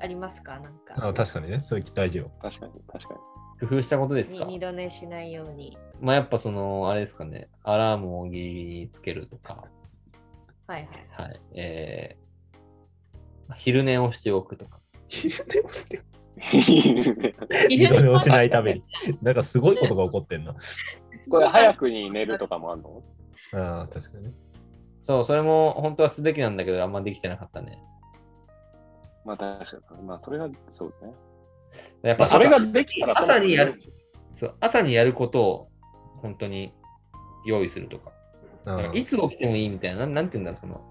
[0.00, 0.58] ありますか？
[0.60, 1.08] なんか。
[1.08, 2.30] あ確かにね、それ大事よ。
[2.40, 3.20] 確かに確かに。
[3.68, 4.44] 工夫したことですか？
[4.44, 5.76] に二度寝しないように。
[6.00, 9.64] まあやっぱその、あれですかね、アラームをギリギリにつけるとか、
[10.66, 11.28] はいはい。
[11.28, 11.40] はい。
[11.54, 14.78] えー、昼寝をしておくとか。
[15.08, 16.17] 昼寝をして、昼二
[17.88, 18.82] 度寝をしないために。
[19.22, 20.54] なんかすごいことが起こってんな。
[21.30, 23.02] これ早くに寝るとかもあるの？
[23.52, 24.30] ああ、確かにね。
[25.02, 27.78] そう、それも本当はすべきなんだけど、あんまできてなかったね。
[29.24, 30.02] まあ確かに。
[30.02, 31.12] まあそれがそうね。
[32.02, 33.80] やっぱまあそれができたら朝にやる
[34.34, 35.68] そう朝にやることを
[36.22, 36.72] 本当に
[37.44, 38.12] 用意するとか。
[38.92, 40.82] いつ起きてもいいみたいな、なんなんて言うんだろう、その、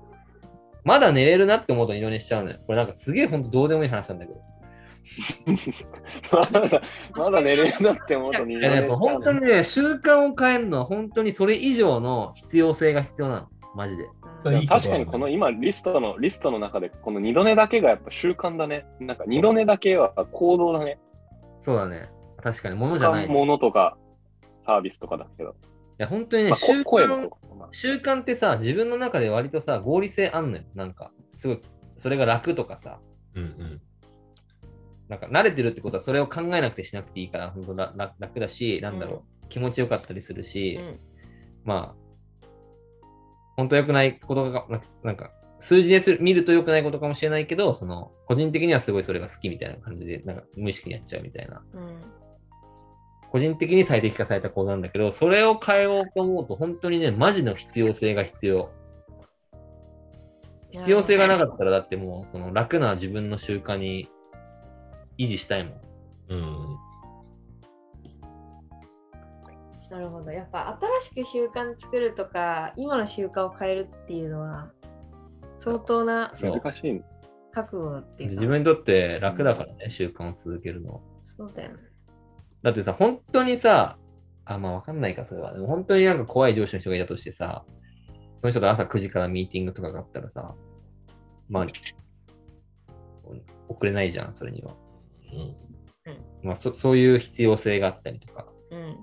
[0.83, 2.57] まだ寝れるなって思うと二度寝しちゃうのよ。
[2.65, 4.41] これなんかすげえ本当どうでもいい話なんだけど。
[6.31, 6.81] まだ
[7.15, 13.47] まだ寝れるなって思うと二いややっぱ本当にね、習慣を変えるのは本当にそれ以上の必要性が必要なの。
[13.75, 14.05] マジで。
[14.67, 18.85] 確かにこの今リストのリストの中でこの二度寝だけがやっぱ習慣だね。
[18.99, 20.99] なんか二度寝だけは行動だね。
[21.59, 22.09] そうだね。
[22.41, 23.25] 確かに物じゃない。
[23.25, 23.97] いものとか
[24.61, 25.55] サービスとかだけど。
[25.97, 27.67] や、本当にね、まあ、習こ声もそう慣。
[27.71, 30.63] 習慣ってさ、自分の中で割とさ、合理性あんのよ。
[30.75, 31.61] なんか、すごい、
[31.97, 32.99] それが楽とかさ、
[33.35, 33.81] うんうん。
[35.09, 40.95] なんか慣れてるってことはそれを考えなくてしなくていいから、本当ら楽楽だし、なんだろう、気持ちよかったりするし、うん
[41.63, 42.47] まあ、
[43.57, 51.61] 本当良くないことが、ななんか、数字でする見ると良くないことかもしれないけど、その、個人的にはすごいそれが好きみたいな感じで、なんか無意識にやっちゃうみたいな。
[51.73, 52.01] うん
[53.29, 58.71] 個人的に最適化された行動なんだけど、それを変えようと思うと、本当にね、マジの必要性が必要。
[60.71, 64.09] 必要性がなかったら、だってもう、その楽な自分の習慣に
[65.17, 65.81] 維持したいもん。
[66.29, 66.77] うん。
[69.89, 70.31] なるほど。
[70.31, 70.77] やっぱ
[71.11, 74.71] 新しく習慣作るとか、今の習慣を変えるっていうのは、
[75.57, 77.03] 相当な難しいね。
[77.51, 78.35] 覚悟っていうか。
[78.35, 81.01] 自分にとって楽だからね、習慣を続けるの。
[81.37, 81.77] そうだよね。
[82.63, 83.97] だってさ、本当にさ、
[84.45, 85.53] あ、まあわかんないか、それは。
[85.53, 87.65] でも本当になんか怖い上司の人がいたとしてさ、
[88.35, 90.55] その人と朝9時からミーティングとかがあったらさ、
[91.49, 91.65] まあ、
[93.69, 94.75] 遅れないじゃん、それには。
[96.43, 98.97] まあそ、そういう必要性があったりとか、うん。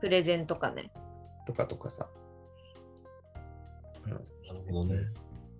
[0.00, 0.92] プレゼンとかね。
[1.46, 2.08] とかとかさ。
[4.04, 4.24] うん、なる
[4.68, 5.00] ほどね。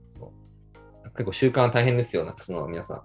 [0.09, 1.11] そう。
[1.11, 2.99] 結構習慣は大変ですよ、なくすのは皆さん。
[2.99, 3.03] っ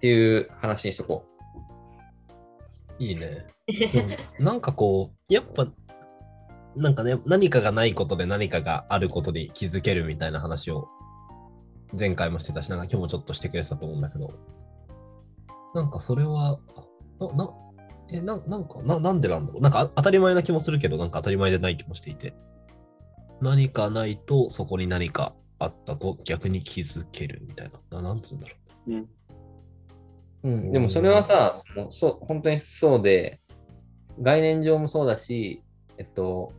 [0.00, 1.24] ていう話にしとこ
[2.98, 3.46] いいね。
[4.38, 5.68] なんかこう、やっぱ、
[6.76, 10.88] なんかね、何かがないことで何かがあることに気づけるみたいな話を
[11.96, 14.30] 前回もしてたし、なんか今日もちょっとしてくれてたと思うんだけど、
[15.74, 16.58] なんかそれは、
[17.20, 17.50] な、な、
[18.10, 19.62] え、ななんかな、なんでなんだろう？
[19.62, 22.34] なんかあ当たり前な気もするけど、なんか当たり前でない気もしていて。
[23.40, 28.00] 何かないとそこに何かあったと逆に気づけるみたいな。
[28.00, 28.54] ななんつうんだろ
[28.88, 28.94] うん。
[28.96, 29.08] う。
[30.42, 33.38] うん、でもそれはさ、そのそう本当にそうで、
[34.20, 35.62] 概念上もそうだし、
[35.98, 36.52] えっと、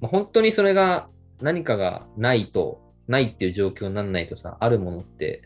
[0.00, 1.08] まあ、本当にそれが
[1.42, 5.42] 何かがないとないっていう状況にならないとさ、あるものって、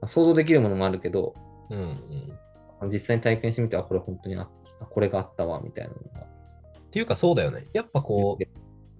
[0.00, 1.34] まあ想像できるものもあるけど、
[1.70, 1.78] うん
[2.82, 2.90] うん。
[2.90, 4.48] 実際に体験してみて、あ、これ本当にあ
[4.80, 6.20] あこれがあったわ、みたいなのが。
[6.20, 7.66] っていうかそうだよね。
[7.72, 8.44] やっぱこう、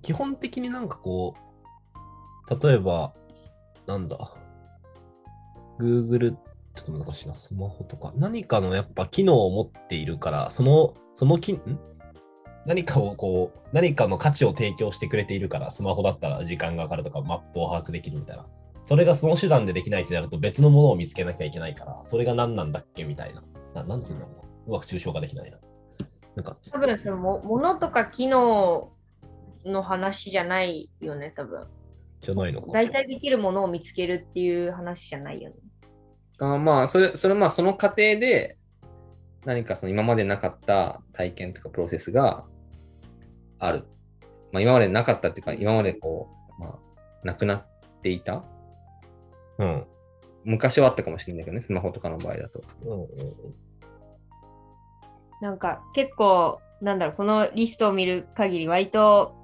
[0.03, 3.13] 基本的になんかこう、例えば、
[3.87, 4.35] なんだ、
[5.79, 6.33] Google、
[6.75, 11.61] ちょっと難しいな、スマホとか、何かのやっぱ機能を持っているから、その、そのきん？
[12.67, 18.47] 何かをこう、何かの価値を提供してくれているから、スマホだったら時間がかかるとか、マップを把握できるみたいな。
[18.85, 23.43] それがその手段でできないってなると別のものを見つけなきゃいけないから、それが何なんだっけみたいな。
[23.75, 24.43] ななんつうんだろうな。
[24.69, 25.59] うまく抽象化できないな。
[26.37, 28.93] なんか、多分そのも物とか機能
[29.65, 31.63] の話じゃないよね、多分。
[32.21, 32.73] じゃないのか。
[32.73, 35.57] 大体できるものを見つけるっていう話じゃないよね。
[36.41, 38.59] あまあ、それ、それまあ、その過程で、
[39.45, 42.45] 何かその今までなかった体験とかプロセスが
[43.59, 43.85] ある。
[44.53, 46.79] まあ、今までなかったっていうか、今までこう、まあ、
[47.25, 47.67] なくなっ
[48.03, 48.45] ていた？
[49.59, 49.87] うん。
[50.45, 52.61] 昔はあったかもしれないけどね、スマホとかの場合だと。
[52.83, 53.55] うんうんうん
[55.41, 59.35] なんか結構、なんだろう、このリストを見る限り、割と、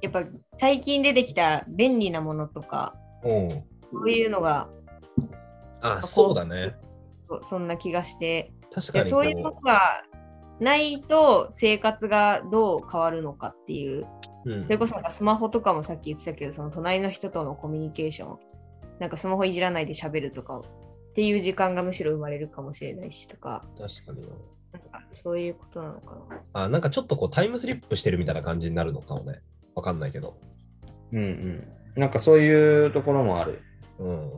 [0.00, 0.24] やっぱ
[0.58, 2.94] 最近出てきた便利なものとか、
[3.24, 3.50] うん。
[3.50, 3.64] そ
[4.04, 4.68] ういうのが
[5.82, 6.76] あ、そうだね。
[7.28, 10.02] そそんな気がして、確かにでそういうこが
[10.60, 14.06] ないと生活がどう変わるのかっていう、
[14.44, 18.38] う、うんそれこそなんかスマホとかもさっき言ってたけど、その隣の人とのコミュニケーション、
[18.98, 20.62] なんかスマホいじらないで喋るとかっ
[21.14, 24.28] ていう時間がむしろ生まれるかもしれないしとか、確かにな。
[24.74, 26.42] なんかそういうことなのかな。
[26.52, 29.40] あ、なんかちょっとこうタイムスリップしてるみたいな感じになるのかもね。
[29.74, 30.36] わかんないけど。
[31.12, 31.22] うんう
[31.96, 32.00] ん。
[32.00, 33.62] なんかそういうところもある。
[33.98, 34.32] うん。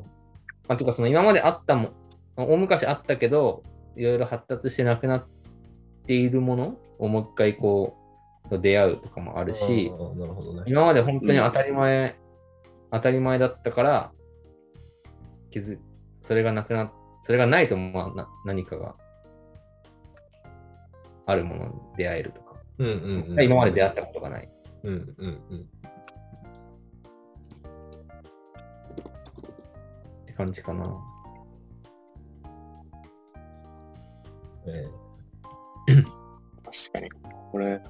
[0.69, 1.91] まあ、とかその今まであったも、
[2.37, 3.63] 大昔あったけど、
[3.95, 5.25] いろいろ発達してなくなっ
[6.07, 7.97] ているものをもう一回こ
[8.51, 9.93] う、出会うとかもあるし、ね。
[10.67, 12.17] 今まで本当に当たり前、
[12.93, 14.13] 当たり前だったから、
[15.51, 15.79] 気づ
[16.21, 16.93] それがなくな
[17.23, 18.95] それがないと、まあ、な何かが
[21.27, 22.93] あるものに出会えるとか、うんうん
[23.33, 23.43] うん。
[23.43, 24.49] 今まで出会ったことがない。
[24.85, 25.67] うんうんうん。
[30.23, 30.85] って感じかな。
[34.69, 35.06] え
[35.87, 37.09] 確かに。
[37.53, 37.81] これ、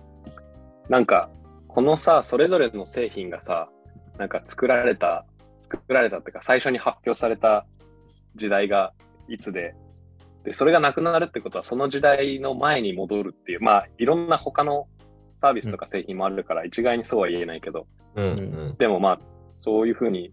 [0.88, 1.30] なんか、
[1.68, 3.68] このさ、それぞれの製品がさ、
[4.18, 5.26] なんか作られた、
[5.60, 7.66] 作られたっていうか、最初に発表された
[8.34, 8.92] 時代が
[9.28, 9.74] いつで、
[10.44, 14.86] で、それがなくなるってことは、その時代の前に戻るっていう、まあ、いろんな他の
[15.38, 17.86] サービスとか製品もあるから、一概にそうは言えないけど、
[18.16, 18.42] えうんう
[18.72, 18.76] ん。
[18.76, 19.20] でもまあ、
[19.54, 20.32] そういうふうに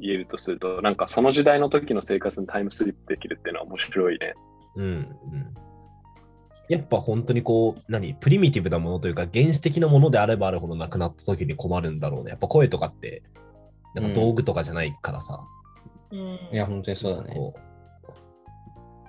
[0.00, 4.34] 言えるとすると、なんかその時代の時の生活にタイムスリップできるっていうのは面白いね。
[4.76, 5.54] うんうん。
[6.72, 12.30] やっぱ本当にこう、何、プリミティブなものというか、原始的なものであればあるほどなくなった時に困るんだろうね。
[12.30, 13.22] やっぱ声とかって、
[13.94, 15.38] なんか道具とかじゃないからさ。
[16.12, 17.34] うんいや、本当にそうだね。
[17.34, 17.60] こう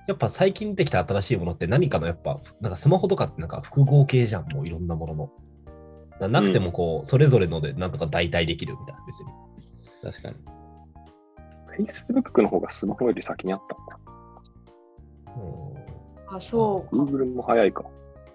[0.10, 5.30] やっぱ最近できた新しいものって何かのやっぱ、なんかスマホとかってなんか複合系じゃん、もういろんなものの。
[6.20, 9.32] ななくてもこう、それぞれのでなんとか代替できるみたいな、別に。
[10.04, 10.30] 確か
[11.78, 11.86] に。
[11.86, 15.73] Facebook の方がスマホより先にあったんだ。
[16.36, 17.04] あ、そうか。
[17.04, 17.84] Google も早いか。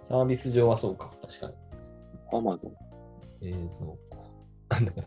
[0.00, 1.54] サービス上はそうか、確かに。
[2.32, 2.70] Amazon。
[3.42, 3.98] 映像庫。
[4.70, 5.06] あだから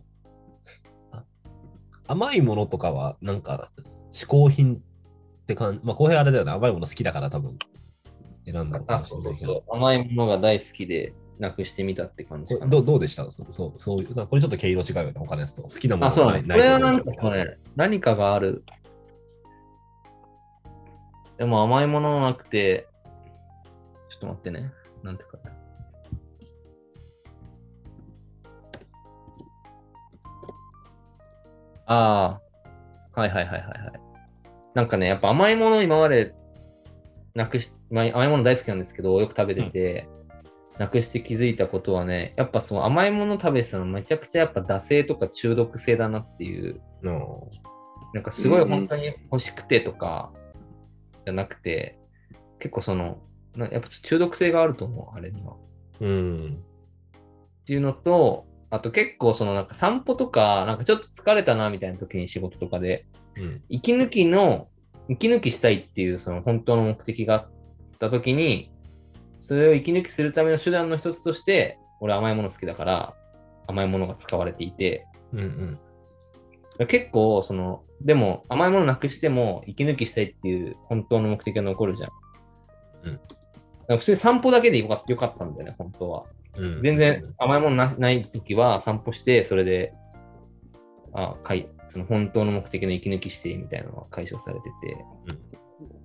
[1.12, 1.24] あ
[2.08, 3.72] 甘いものとかは、なんか、
[4.12, 4.80] 嗜好品っ
[5.46, 7.58] て感じ、まあ、浩平あれだよね、甘いもの好きだから多分、
[8.46, 9.76] 選んだのかあ、そうそうそう。
[9.76, 12.70] 甘いものが大好きで、なくしてみたって感じかな。
[12.70, 13.24] これどうどうでした？
[13.32, 15.64] そうそうそういう、これちょっと毛色違うよね、他のやつと。
[15.64, 16.62] 好きなもあ、のがないそうだね。
[16.62, 18.64] これはなんかね、何かがある。
[21.38, 22.88] でも甘いものなくて、
[24.10, 24.72] ちょっと待ってね。
[25.04, 25.56] なんて書いてある。
[31.86, 32.40] あ
[33.16, 33.92] あ、はいはいはいはいはい。
[34.74, 36.34] なんかね、やっぱ甘いもの今まで
[37.34, 40.08] なくし、まあ甘いもの大好きなんですけど、よく食べてて、
[40.78, 47.50] なくして気づいたことはね、やっぱその甘いもの食べてたのめちゃくちゃやっぱ惰性とか中毒性だなっていう、の。
[48.14, 50.34] なんかすごい本当に欲しくてとか
[51.26, 51.98] じゃなくて、
[52.60, 53.20] 結構その、
[53.56, 55.56] なやっぱ中毒性があると思う、あれには。
[56.00, 56.54] うん。
[56.54, 63.06] っていうのと、あと結構そのなんか散歩とか、なんかちょっと疲れたなみたいな時に仕事とかで、
[63.36, 63.62] うん。
[63.70, 64.70] 息抜きの、
[65.10, 67.50] 息抜きしたいっていうその本当の目的があっ
[68.00, 68.72] た時に、
[69.38, 73.16] それを息抜きするための手段の一つとして、俺甘いもの好きだから、
[73.68, 75.80] 甘いものが使われていて、うんうん。
[76.88, 82.10] 結構その、でも甘いものなくしても息抜きしたいっていう本当の目的が残るじゃん。
[83.04, 83.20] うん
[83.98, 86.24] 普通に散歩だけでよかよかったんだよね、本当は。
[86.58, 89.94] うん全然甘いものなない時は散歩して、それで
[91.14, 95.06] あかいその本当の目的の息抜き指定みたいなのが解消されてて、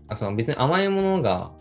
[0.08, 1.52] あその別に甘いものが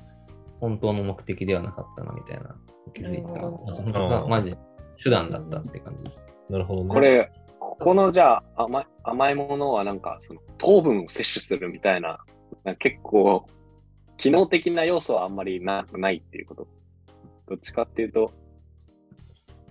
[0.60, 2.56] 本当の目的ではなかったなみたいな
[2.94, 3.42] 気づいた。
[3.42, 4.58] 本当がマジで
[5.04, 6.04] 手段だったって感じ。
[6.50, 6.90] なるほどね。
[6.90, 7.32] これ、
[7.80, 12.20] ここのじゃあ甘い甘いものはなんかその糖分を摂取するみたいな、
[12.64, 13.46] な結構
[14.18, 16.68] 機能的な要素はあんまりなないっていうこと。
[17.48, 18.32] どっちかっていうと、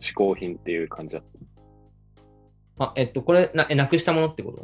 [0.01, 1.25] 嗜好品っていう感じだっ
[2.79, 4.59] あ、えっと、これな、えなくしたものってこと？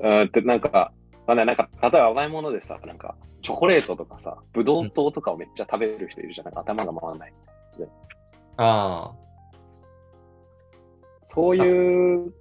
[0.00, 0.08] た。
[0.08, 0.92] うーんなんか、
[1.26, 6.46] まあね、なんか例えば甘いものでさ、なんかチョコレートとかさ、ブドウ糖とかをめっちゃ食べる人いるじゃん。
[6.46, 7.34] なんか頭が回らない。
[8.56, 9.29] ああ、
[11.32, 12.34] そういう、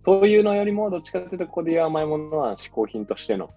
[0.00, 3.48] そういうのよりも、どっちかっていうと、ここで言う甘いものは嗜好品としての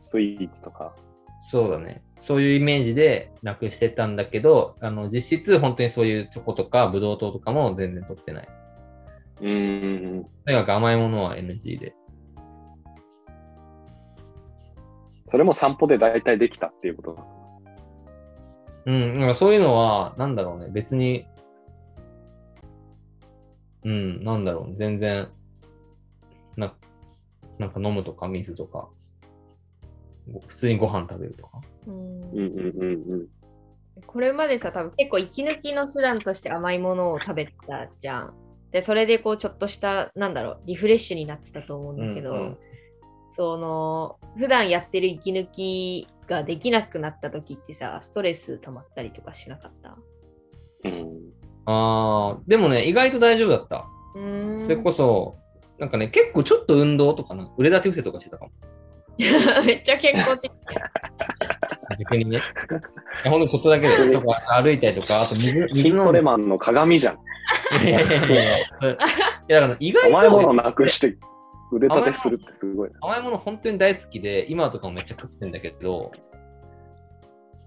[0.00, 0.96] スイーツとか。
[1.42, 2.02] そうだね。
[2.18, 8.48] そういうイメージでなくしてたんだけど、あの実質本当にそういうチョコとかブドウ糖とかも全然取ってない。
[9.42, 10.24] うーん。
[10.24, 11.94] とにかく甘いものは NG で。
[15.28, 17.24] それも散歩で大体できたっていうことだ。
[18.86, 21.28] うん、なんかそういうのは、なんだろうね、別に、
[23.84, 25.28] うん、なんだろう、全然、
[26.56, 26.74] な
[27.58, 28.88] なんか飲むとか水とか、
[30.32, 31.60] ご普通にご飯食べるとか。
[31.86, 33.28] うんうんうんうんうん。
[34.06, 38.34] これまでさ、多分結構息抜きの手段として甘いものを食べたじゃん。
[38.72, 42.58] で、それでこうちょっとした、なんだろう、リフレッシュになってたと思うんだけど、うんうん
[43.36, 49.98] その、普段やってる息抜きができなくなった時ってさ、ストレス溜まったりとかしなかった？
[50.84, 51.13] うん、
[51.66, 53.86] ああ、でもね、意外と大丈夫だった。
[54.58, 55.36] それこそ、
[55.78, 58.52] なんかね、結構ちょっと運動とかな、腕立て伏せとかしてたかも。
[59.64, 60.50] めっちゃ健康的。
[61.98, 62.40] 逆にね。
[63.24, 65.90] ほんとちょっとだけで、とか歩いたりとか、あと水水。
[65.92, 67.18] トレマンの鏡じゃん。
[67.84, 68.58] いやいやいやいや。
[69.48, 71.16] いやだから意外と甘いものなくして
[71.72, 72.98] 腕立てするってすごいな。
[73.02, 76.12] 甘いもの本当に大好きで、今とかもめっちゃ食ってんだけど、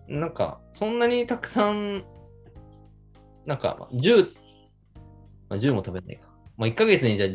[0.07, 2.03] なんか、そんなにたくさん、
[3.47, 4.33] なんか、10、
[5.49, 6.29] まあ、10も食べないか。
[6.57, 7.29] まあ、1ヶ月にじゃあ、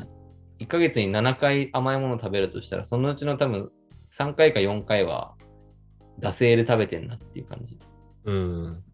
[0.59, 3.73] 1ヶ月に7回甘いもの食べるとしたら、そのうちの多分
[4.11, 5.35] 3回か4回は、
[6.21, 7.79] 惰性で食べてんなっていう感じ
[8.25, 8.85] うん。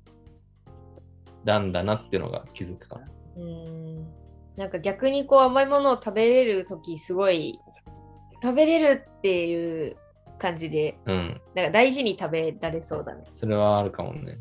[1.45, 3.05] なんだなっていうのが気づくかな。
[3.37, 4.07] うーん
[4.57, 7.61] なんか逆にこう甘いものを食べれる時すごい
[8.43, 9.97] 食べれるっていう
[10.39, 11.41] 感じでうん。
[11.55, 13.25] なんか大事に食べられそうだね。
[13.33, 14.39] それはあるかもね。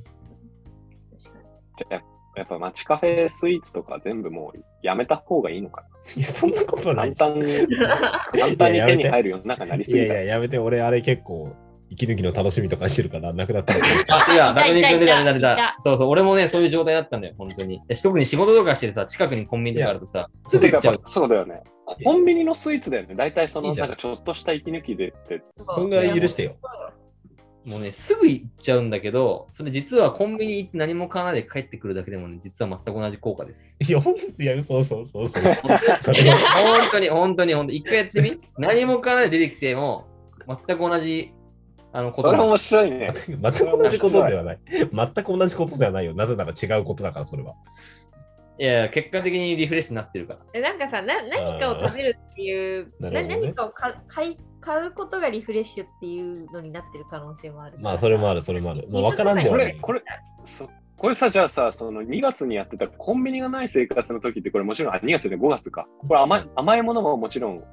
[1.18, 1.46] 確かに
[1.90, 5.84] じゃあやっぱ街カフェスイーツとか全部もうやめた方がいいのか
[6.16, 7.06] いや、そんなことな。
[7.06, 10.06] ない簡単に、簡単に手に入る世の中になりすぎた。
[10.06, 11.54] いやいや、やめて、俺、あれ結構、
[11.90, 13.86] 息抜きの楽しみとかにしてるから、なくなったら。
[14.28, 15.76] あ、いや、中根君出た出た出いたいた。
[15.80, 17.82] そうそう、俺もね、そういう状態だったんだよ、本当に。
[17.88, 21.02] で特に仕事とかしててさ、近くにコンビニとかあるとさ、すぐてか行っちゃう。
[21.06, 21.64] そうだよね。
[21.86, 23.16] コンビニのスイーツだよね。
[23.16, 25.42] 大体そのなんんかちょっとした息抜きでって。
[25.70, 26.56] そんぐらい許してよ。
[27.68, 33.76] もうね、すぐ行っちゃうんだけど、それ実はコンビニ行って何も買わないで帰ってくるだけでもね、実は全く同じ効果です。
[33.86, 35.44] いや、ほんいや、そうそうそうそう。
[36.00, 40.08] そ本当に、本当に、本当に、一回やってみ何も買わないで出てきても、
[40.48, 41.34] 全く同じ、
[41.92, 43.14] あの、ことがそれ面白いね。
[43.28, 44.60] 全く同じことではない。
[44.70, 46.14] 全く同じことではないよ。
[46.14, 47.56] なぜなら違うことだから、それは。
[48.60, 50.40] いや結果的にリフレッシュになってるから。
[50.54, 54.38] えなんかさな何かを食べるっていうね何かをか買い
[54.68, 57.80] 買うことがリフレッシュっていうのになってる可能性もある。
[57.80, 58.86] まあ、それもある、それもある。
[58.92, 59.80] まあ、わからんでこはないれ、。
[59.80, 60.04] これ、
[60.44, 65.88] そこれさ、じゃあさ、その2月にやってたコンビニがない生活の時って、これもちろん、あ、2月で5月か。
[66.06, 67.64] これ甘い甘いものももちろん、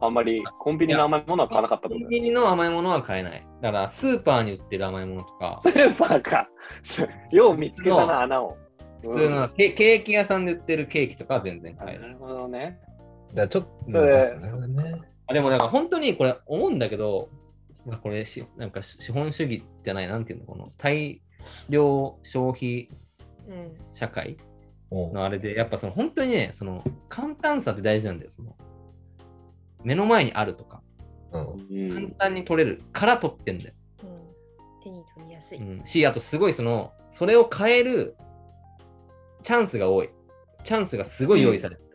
[0.00, 3.46] あんまりコンビニの甘いものは買わなかったとだよねコンビニの甘いものは買えない。
[3.60, 6.48] だから、スーパーに売ってる甘いものとか、スーパーか。
[7.30, 8.56] よう見つけたな、穴を。
[9.02, 12.00] 普通のケケーキ屋さんで売ってるケーキとかは全然買える。
[12.00, 12.80] なるほどね。
[13.34, 15.17] だからちょっと、それ確かにね。
[15.28, 17.28] あでもなんか本当にこれ思うんだけど、
[17.86, 21.22] まあこれしなんか資本主義じゃない、なんていうの、この大
[21.68, 22.88] 量消費
[23.46, 24.36] うん社会
[24.90, 28.30] うんのあれで、やっぱその本当にね、その簡単さって大事なんだよ。
[28.30, 28.56] その
[29.84, 30.82] 目の前にあるとか、
[31.32, 31.94] うんうん。
[31.94, 33.74] 簡単に取れるから取ってんだよ。
[34.02, 34.18] うん
[34.82, 35.58] 手に取りやすい。
[35.58, 38.16] うん、し、あとすごいその、それを変える
[39.42, 40.10] チャンスが多い。
[40.64, 41.87] チャンスがすごい用意されてる。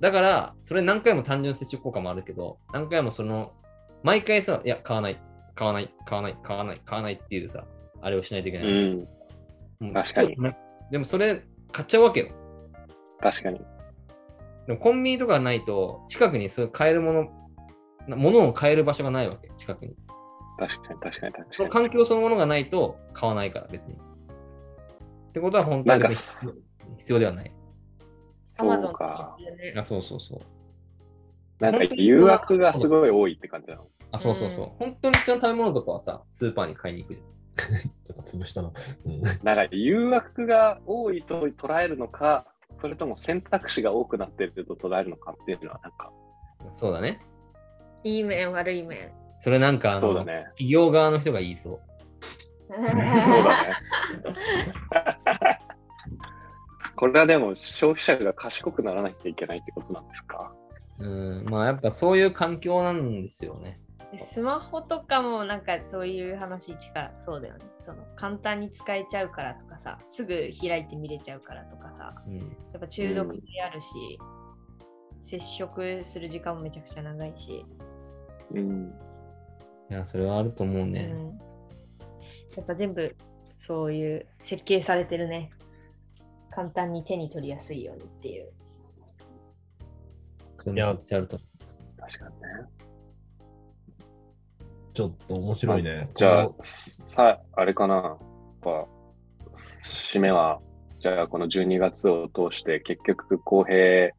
[0.00, 3.52] だから、それ何回も単純接触効果もあるけど、何回もその、
[4.02, 5.20] 毎回さ、いや、買わない、
[5.54, 7.64] 買わない、買わない、買わない、買わないっていうさ、
[8.00, 8.68] あれをしないといけない。
[8.68, 9.06] うん。
[9.80, 10.36] うん確かに
[10.90, 11.42] でもそれ、
[11.72, 12.28] 買っちゃうわけよ。
[13.20, 13.60] 確かに。
[14.66, 17.28] でもコンビニとかないと、近くにそういう買えるもの、
[18.06, 19.94] な物を買える場所がないわけ、近くに。
[20.58, 21.88] 確かに、確かに、確そのかに。
[21.88, 23.94] 環境そのものがないと買わないから、別に。
[23.94, 26.54] ってことは本当に必
[27.08, 27.52] 要ではない。
[28.58, 29.36] そうか。
[29.76, 30.40] あ、そうそうそう。
[31.60, 33.82] なんか誘惑がすごい多いって感じなの。
[34.12, 34.70] あ、そうそうそう。
[34.78, 37.20] 本当に必要な食べ物とかはさ、スーパーに買いに行くじ
[38.06, 38.72] ちょっと潰したの。
[39.04, 46.12] うん、なんか誘惑が多いと捉えるのか、それとも選択肢が多くなってると捉えるのかっていうのは、なんか。
[46.74, 47.18] そうだね。
[48.04, 49.12] いい面、悪い面。
[49.40, 50.44] それなんか、あのそうだね。
[50.50, 51.80] 企業側の人が言いそう。
[52.74, 53.74] そうだね。
[56.98, 60.52] これはでも消費者が賢くならなきゃいけないってことなんですか？
[60.98, 63.80] うん、まあやっぱそういう環境なんですよね。
[64.10, 67.60] でスマホとかもなんかそういう話近そうだよね。
[67.84, 72.36] その簡単に使えちゃうからとかさ、すぐ開いて見れちゃうからとかさ、うん。
[72.38, 72.42] や
[72.76, 73.86] っぱ中毒であるし、
[75.22, 77.64] 接触する時間もめちゃくちゃ長いし、
[78.54, 78.92] うん。
[79.90, 81.10] いや、それはあると思うね。
[81.12, 81.38] うん、
[82.56, 83.14] やっぱ全部
[83.56, 85.50] そういう設計されてるね。
[86.58, 88.50] 簡単に手に取りやすいようにっていう。
[90.56, 91.38] それめちゃくちゃあると
[91.96, 92.48] 確かにね。
[94.92, 96.10] ちょっと面白いね。
[96.16, 97.94] じゃあこ、さ、あれかな。
[97.94, 98.18] やっ
[98.60, 98.88] ぱ、
[100.12, 100.58] 締めは、
[100.98, 104.10] じゃあこの12月を通して結局、公平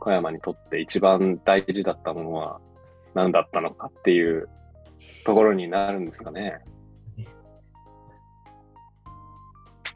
[0.00, 2.62] 小山にとって一番大事だったものは
[3.12, 4.48] 何だったのかっていう
[5.26, 6.60] ところになるんですかね。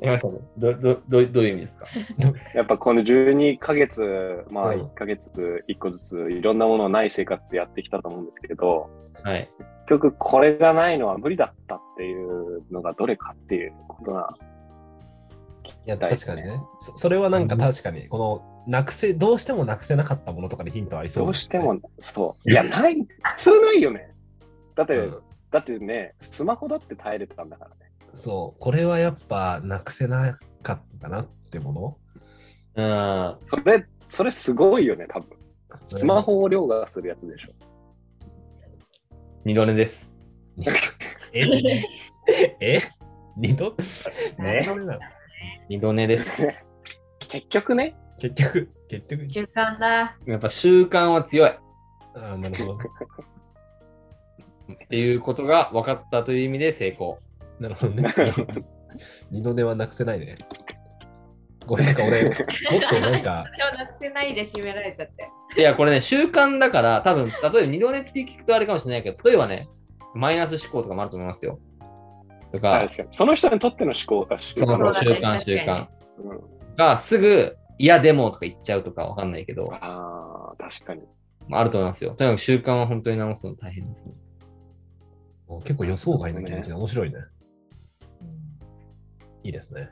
[0.00, 1.86] え、どどどどういう意味ですか？
[2.54, 8.90] やっぱこの12ヶ月、まあうん1ヶ月1個ずついろんなものない生活やってきたと思うんですけど、
[9.22, 9.48] はい。
[9.86, 14.34] 結局これがないのは無理だったっていうのがどれかっていうことが
[15.86, 16.60] いや、確かにね。
[16.80, 22.50] そそれはなんか確かに、この、なくせ、どうしてもなくせなかったものとかでヒントありそうね、どうしても、そう。
[22.50, 24.10] いや、ない、普通ないよね。
[24.74, 27.87] だって、うんだってね、スマホだって耐えれたんだからね。
[28.18, 31.72] そう、これはやっぱなくせなかったなっても
[32.74, 32.76] の？
[32.76, 33.36] うん。
[33.42, 35.38] それ、それすごいよね、多分。
[35.74, 37.50] スマホを凌駕するやつでしょ。
[39.44, 40.12] 二度寝です。
[41.32, 41.46] え？
[42.60, 42.80] え？
[43.36, 43.76] 二度？
[44.38, 44.66] ね
[45.68, 46.48] 二度寝です。
[47.28, 49.30] 結局ね、結局、結局。
[49.30, 50.18] 習慣だ。
[50.26, 51.50] やっぱ習慣は強い。
[51.50, 51.52] っ
[52.16, 52.78] ああ、なるほど。
[54.90, 57.20] ていうことが分かったという意味で成功。
[57.60, 58.04] なるほどね。
[59.30, 60.34] 二度寝はなくせないね。
[61.66, 62.34] これなんか俺、 もっ
[62.88, 65.30] となんか、それをなくせないで締められたって。
[65.56, 69.68] いや、これね、習慣だから、多分例えば二度寝って聞くとあれかもしれないけど、例えばね、
[70.14, 71.58] マイナス思考とかもあると思いますよ。
[72.52, 73.08] とか、確かに。
[73.10, 75.86] その人にとっての思考が習その慣そうだね習慣、習慣
[76.18, 81.02] うんがすぐ、いや、でもとか言っちゃうとかわかんないけど、ああ、確かに。
[81.48, 82.12] まああると思いますよ。
[82.12, 84.14] とにかく習慣は本当に直すの大変ですね。
[85.64, 87.18] 結構予想外の気持ちで面白いね。
[89.48, 89.90] いいですね。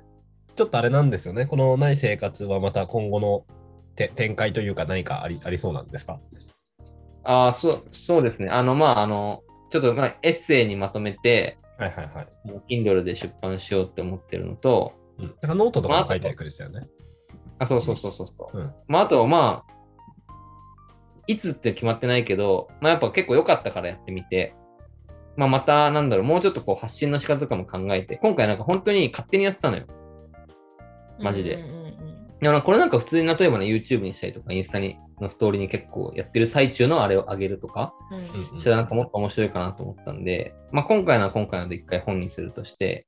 [0.55, 1.47] ちょっとあれなんですよね。
[1.47, 3.45] このない生活はまた今後の
[3.95, 6.19] て展開というか何かありありそうなんですか？
[7.25, 8.51] ああ、そう、そうですね。
[8.51, 12.29] あの、まあ、あの、ちょっと、まあ、エッセイにまとめて、はいはいはい。
[12.45, 16.87] もう Kindle で出版しようって思ってるのと、うん、なんかノートとかも書いてくれてたよね。
[17.59, 18.59] あ、そうそうそうそうそう。
[18.59, 19.73] うんまあ、あと、まあ、
[21.27, 24.55] いつって決まってないけど、まあ、やっぱ結構良かったからやってみて、
[25.37, 29.85] まあ、また、なんだろう、もうちょっとこう発信の仕方とかも考えて、今回なんか本当に勝手にやってたのよ。
[31.19, 31.55] マジで。
[31.55, 31.87] うんうんうん
[32.43, 38.59] いや、これなんか普通に例えばね、YouTube にしたりとか、インスタにのストーリーに結構やってる最中のあれを上げるとか、うんうんうん。
[38.59, 43.07] したらなんかもっと面白いかなと思ったんで、まあ今回のは今回ので一回本にするとして、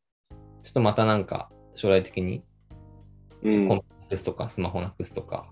[0.63, 2.43] ちょっとまたなんか将来的に
[3.43, 3.69] うん。
[3.69, 3.77] コン。
[3.77, 5.51] なくすとか、スマホなくすとか、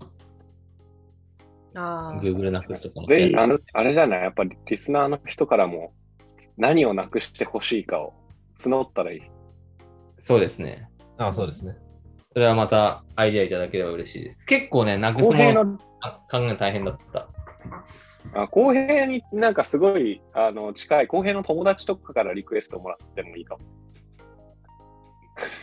[1.75, 2.19] あー。
[2.19, 5.93] Google なくすとかもぜひ、あの、あれじゃない、やっぱりリスナーの人からも
[6.57, 8.13] 何をなくしてほしいかを
[8.57, 9.21] 募ったらいい。
[10.19, 10.89] そうですね。
[11.17, 11.75] あそうですね。
[12.33, 14.45] それはまたアイデアいただければ嬉しいです。
[14.45, 17.27] 結構ね、なくすもの公平の、あ考え大変だった。
[18.33, 23.63] あ公平になんかすごいあの近い、公平の友達とかからリクエストもらってもいいかも。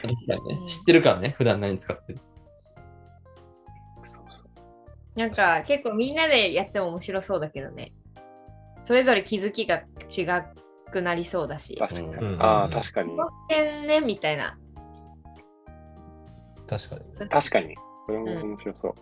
[0.05, 0.14] ね
[0.61, 2.18] うん知ってるからね、普段何使ってる。
[5.14, 7.93] なんか結構みんなでやっても面白そうだけどね。
[8.85, 10.22] それぞれ気づきが違
[10.95, 11.76] くなりそうだし。
[11.76, 12.07] 確かに。
[12.09, 13.16] うんああ、確かに。
[13.86, 14.57] ねみたいな。
[16.68, 17.28] 確かに。
[17.28, 17.74] 確かに。
[18.07, 18.95] それも面白そ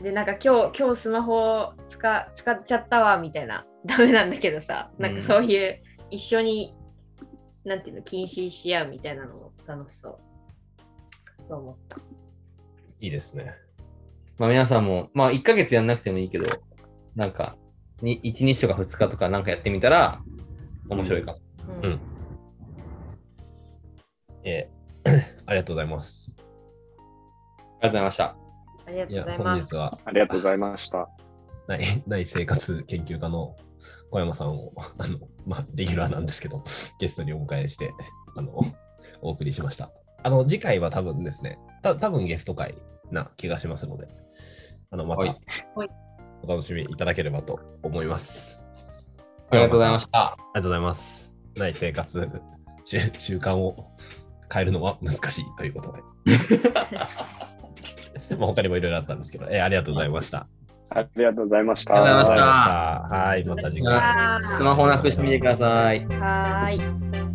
[0.00, 0.02] う。
[0.02, 3.64] で、なんか今日、今日スマホ使使っちゃったわみたいな。
[3.86, 5.78] ダメなんだけどさ、なんかそういう
[6.10, 6.74] 一緒に、
[7.64, 10.16] なんていうの、禁止し合うみたいなのも楽しそう。
[11.48, 11.96] と思った。
[13.00, 13.54] いいですね。
[14.38, 16.46] まあ皆さんも、まあ1ヶ月やんなくてもいいけど、
[17.14, 17.56] なんか、
[18.02, 20.20] に1日とか2日とかなんかやってみたら
[20.88, 21.38] 面白いかも。
[21.82, 22.00] うんうん
[24.44, 24.76] えー
[25.46, 26.32] ありがとうございます。
[26.36, 28.24] ありがとうございました。
[28.86, 29.44] ありがというや、ございます。
[29.44, 31.08] 本日はありがとうございました。
[31.68, 33.56] 内内生活研究家の
[34.10, 36.62] 小山さんを、 あの、まあ、レギュラーなんですけど、
[36.98, 37.92] ゲストにお迎えして、
[38.36, 38.58] あの、
[39.20, 39.90] お送りしました。
[40.22, 42.74] あの、次回は多分ですね、た多分ゲスト会
[43.10, 44.08] な気がしますので、
[44.90, 45.90] あの、まはいたはい
[46.42, 48.65] お楽しみいただければと思います。
[49.50, 50.18] ありがとうございました。
[50.18, 51.32] ありがとうございます。
[51.56, 52.28] 内生活
[52.84, 53.74] 習習慣を
[54.52, 56.02] 変えるのは難しいということで。
[58.36, 60.46] まあ他にもいろいろあったんですけど、えーありがとうございました。
[60.90, 61.94] ありがとうございました。
[61.94, 62.70] ありがとうございました
[63.16, 64.00] はい、また次回。
[64.56, 66.06] スマホなくしてみてください。
[66.06, 67.25] はーい。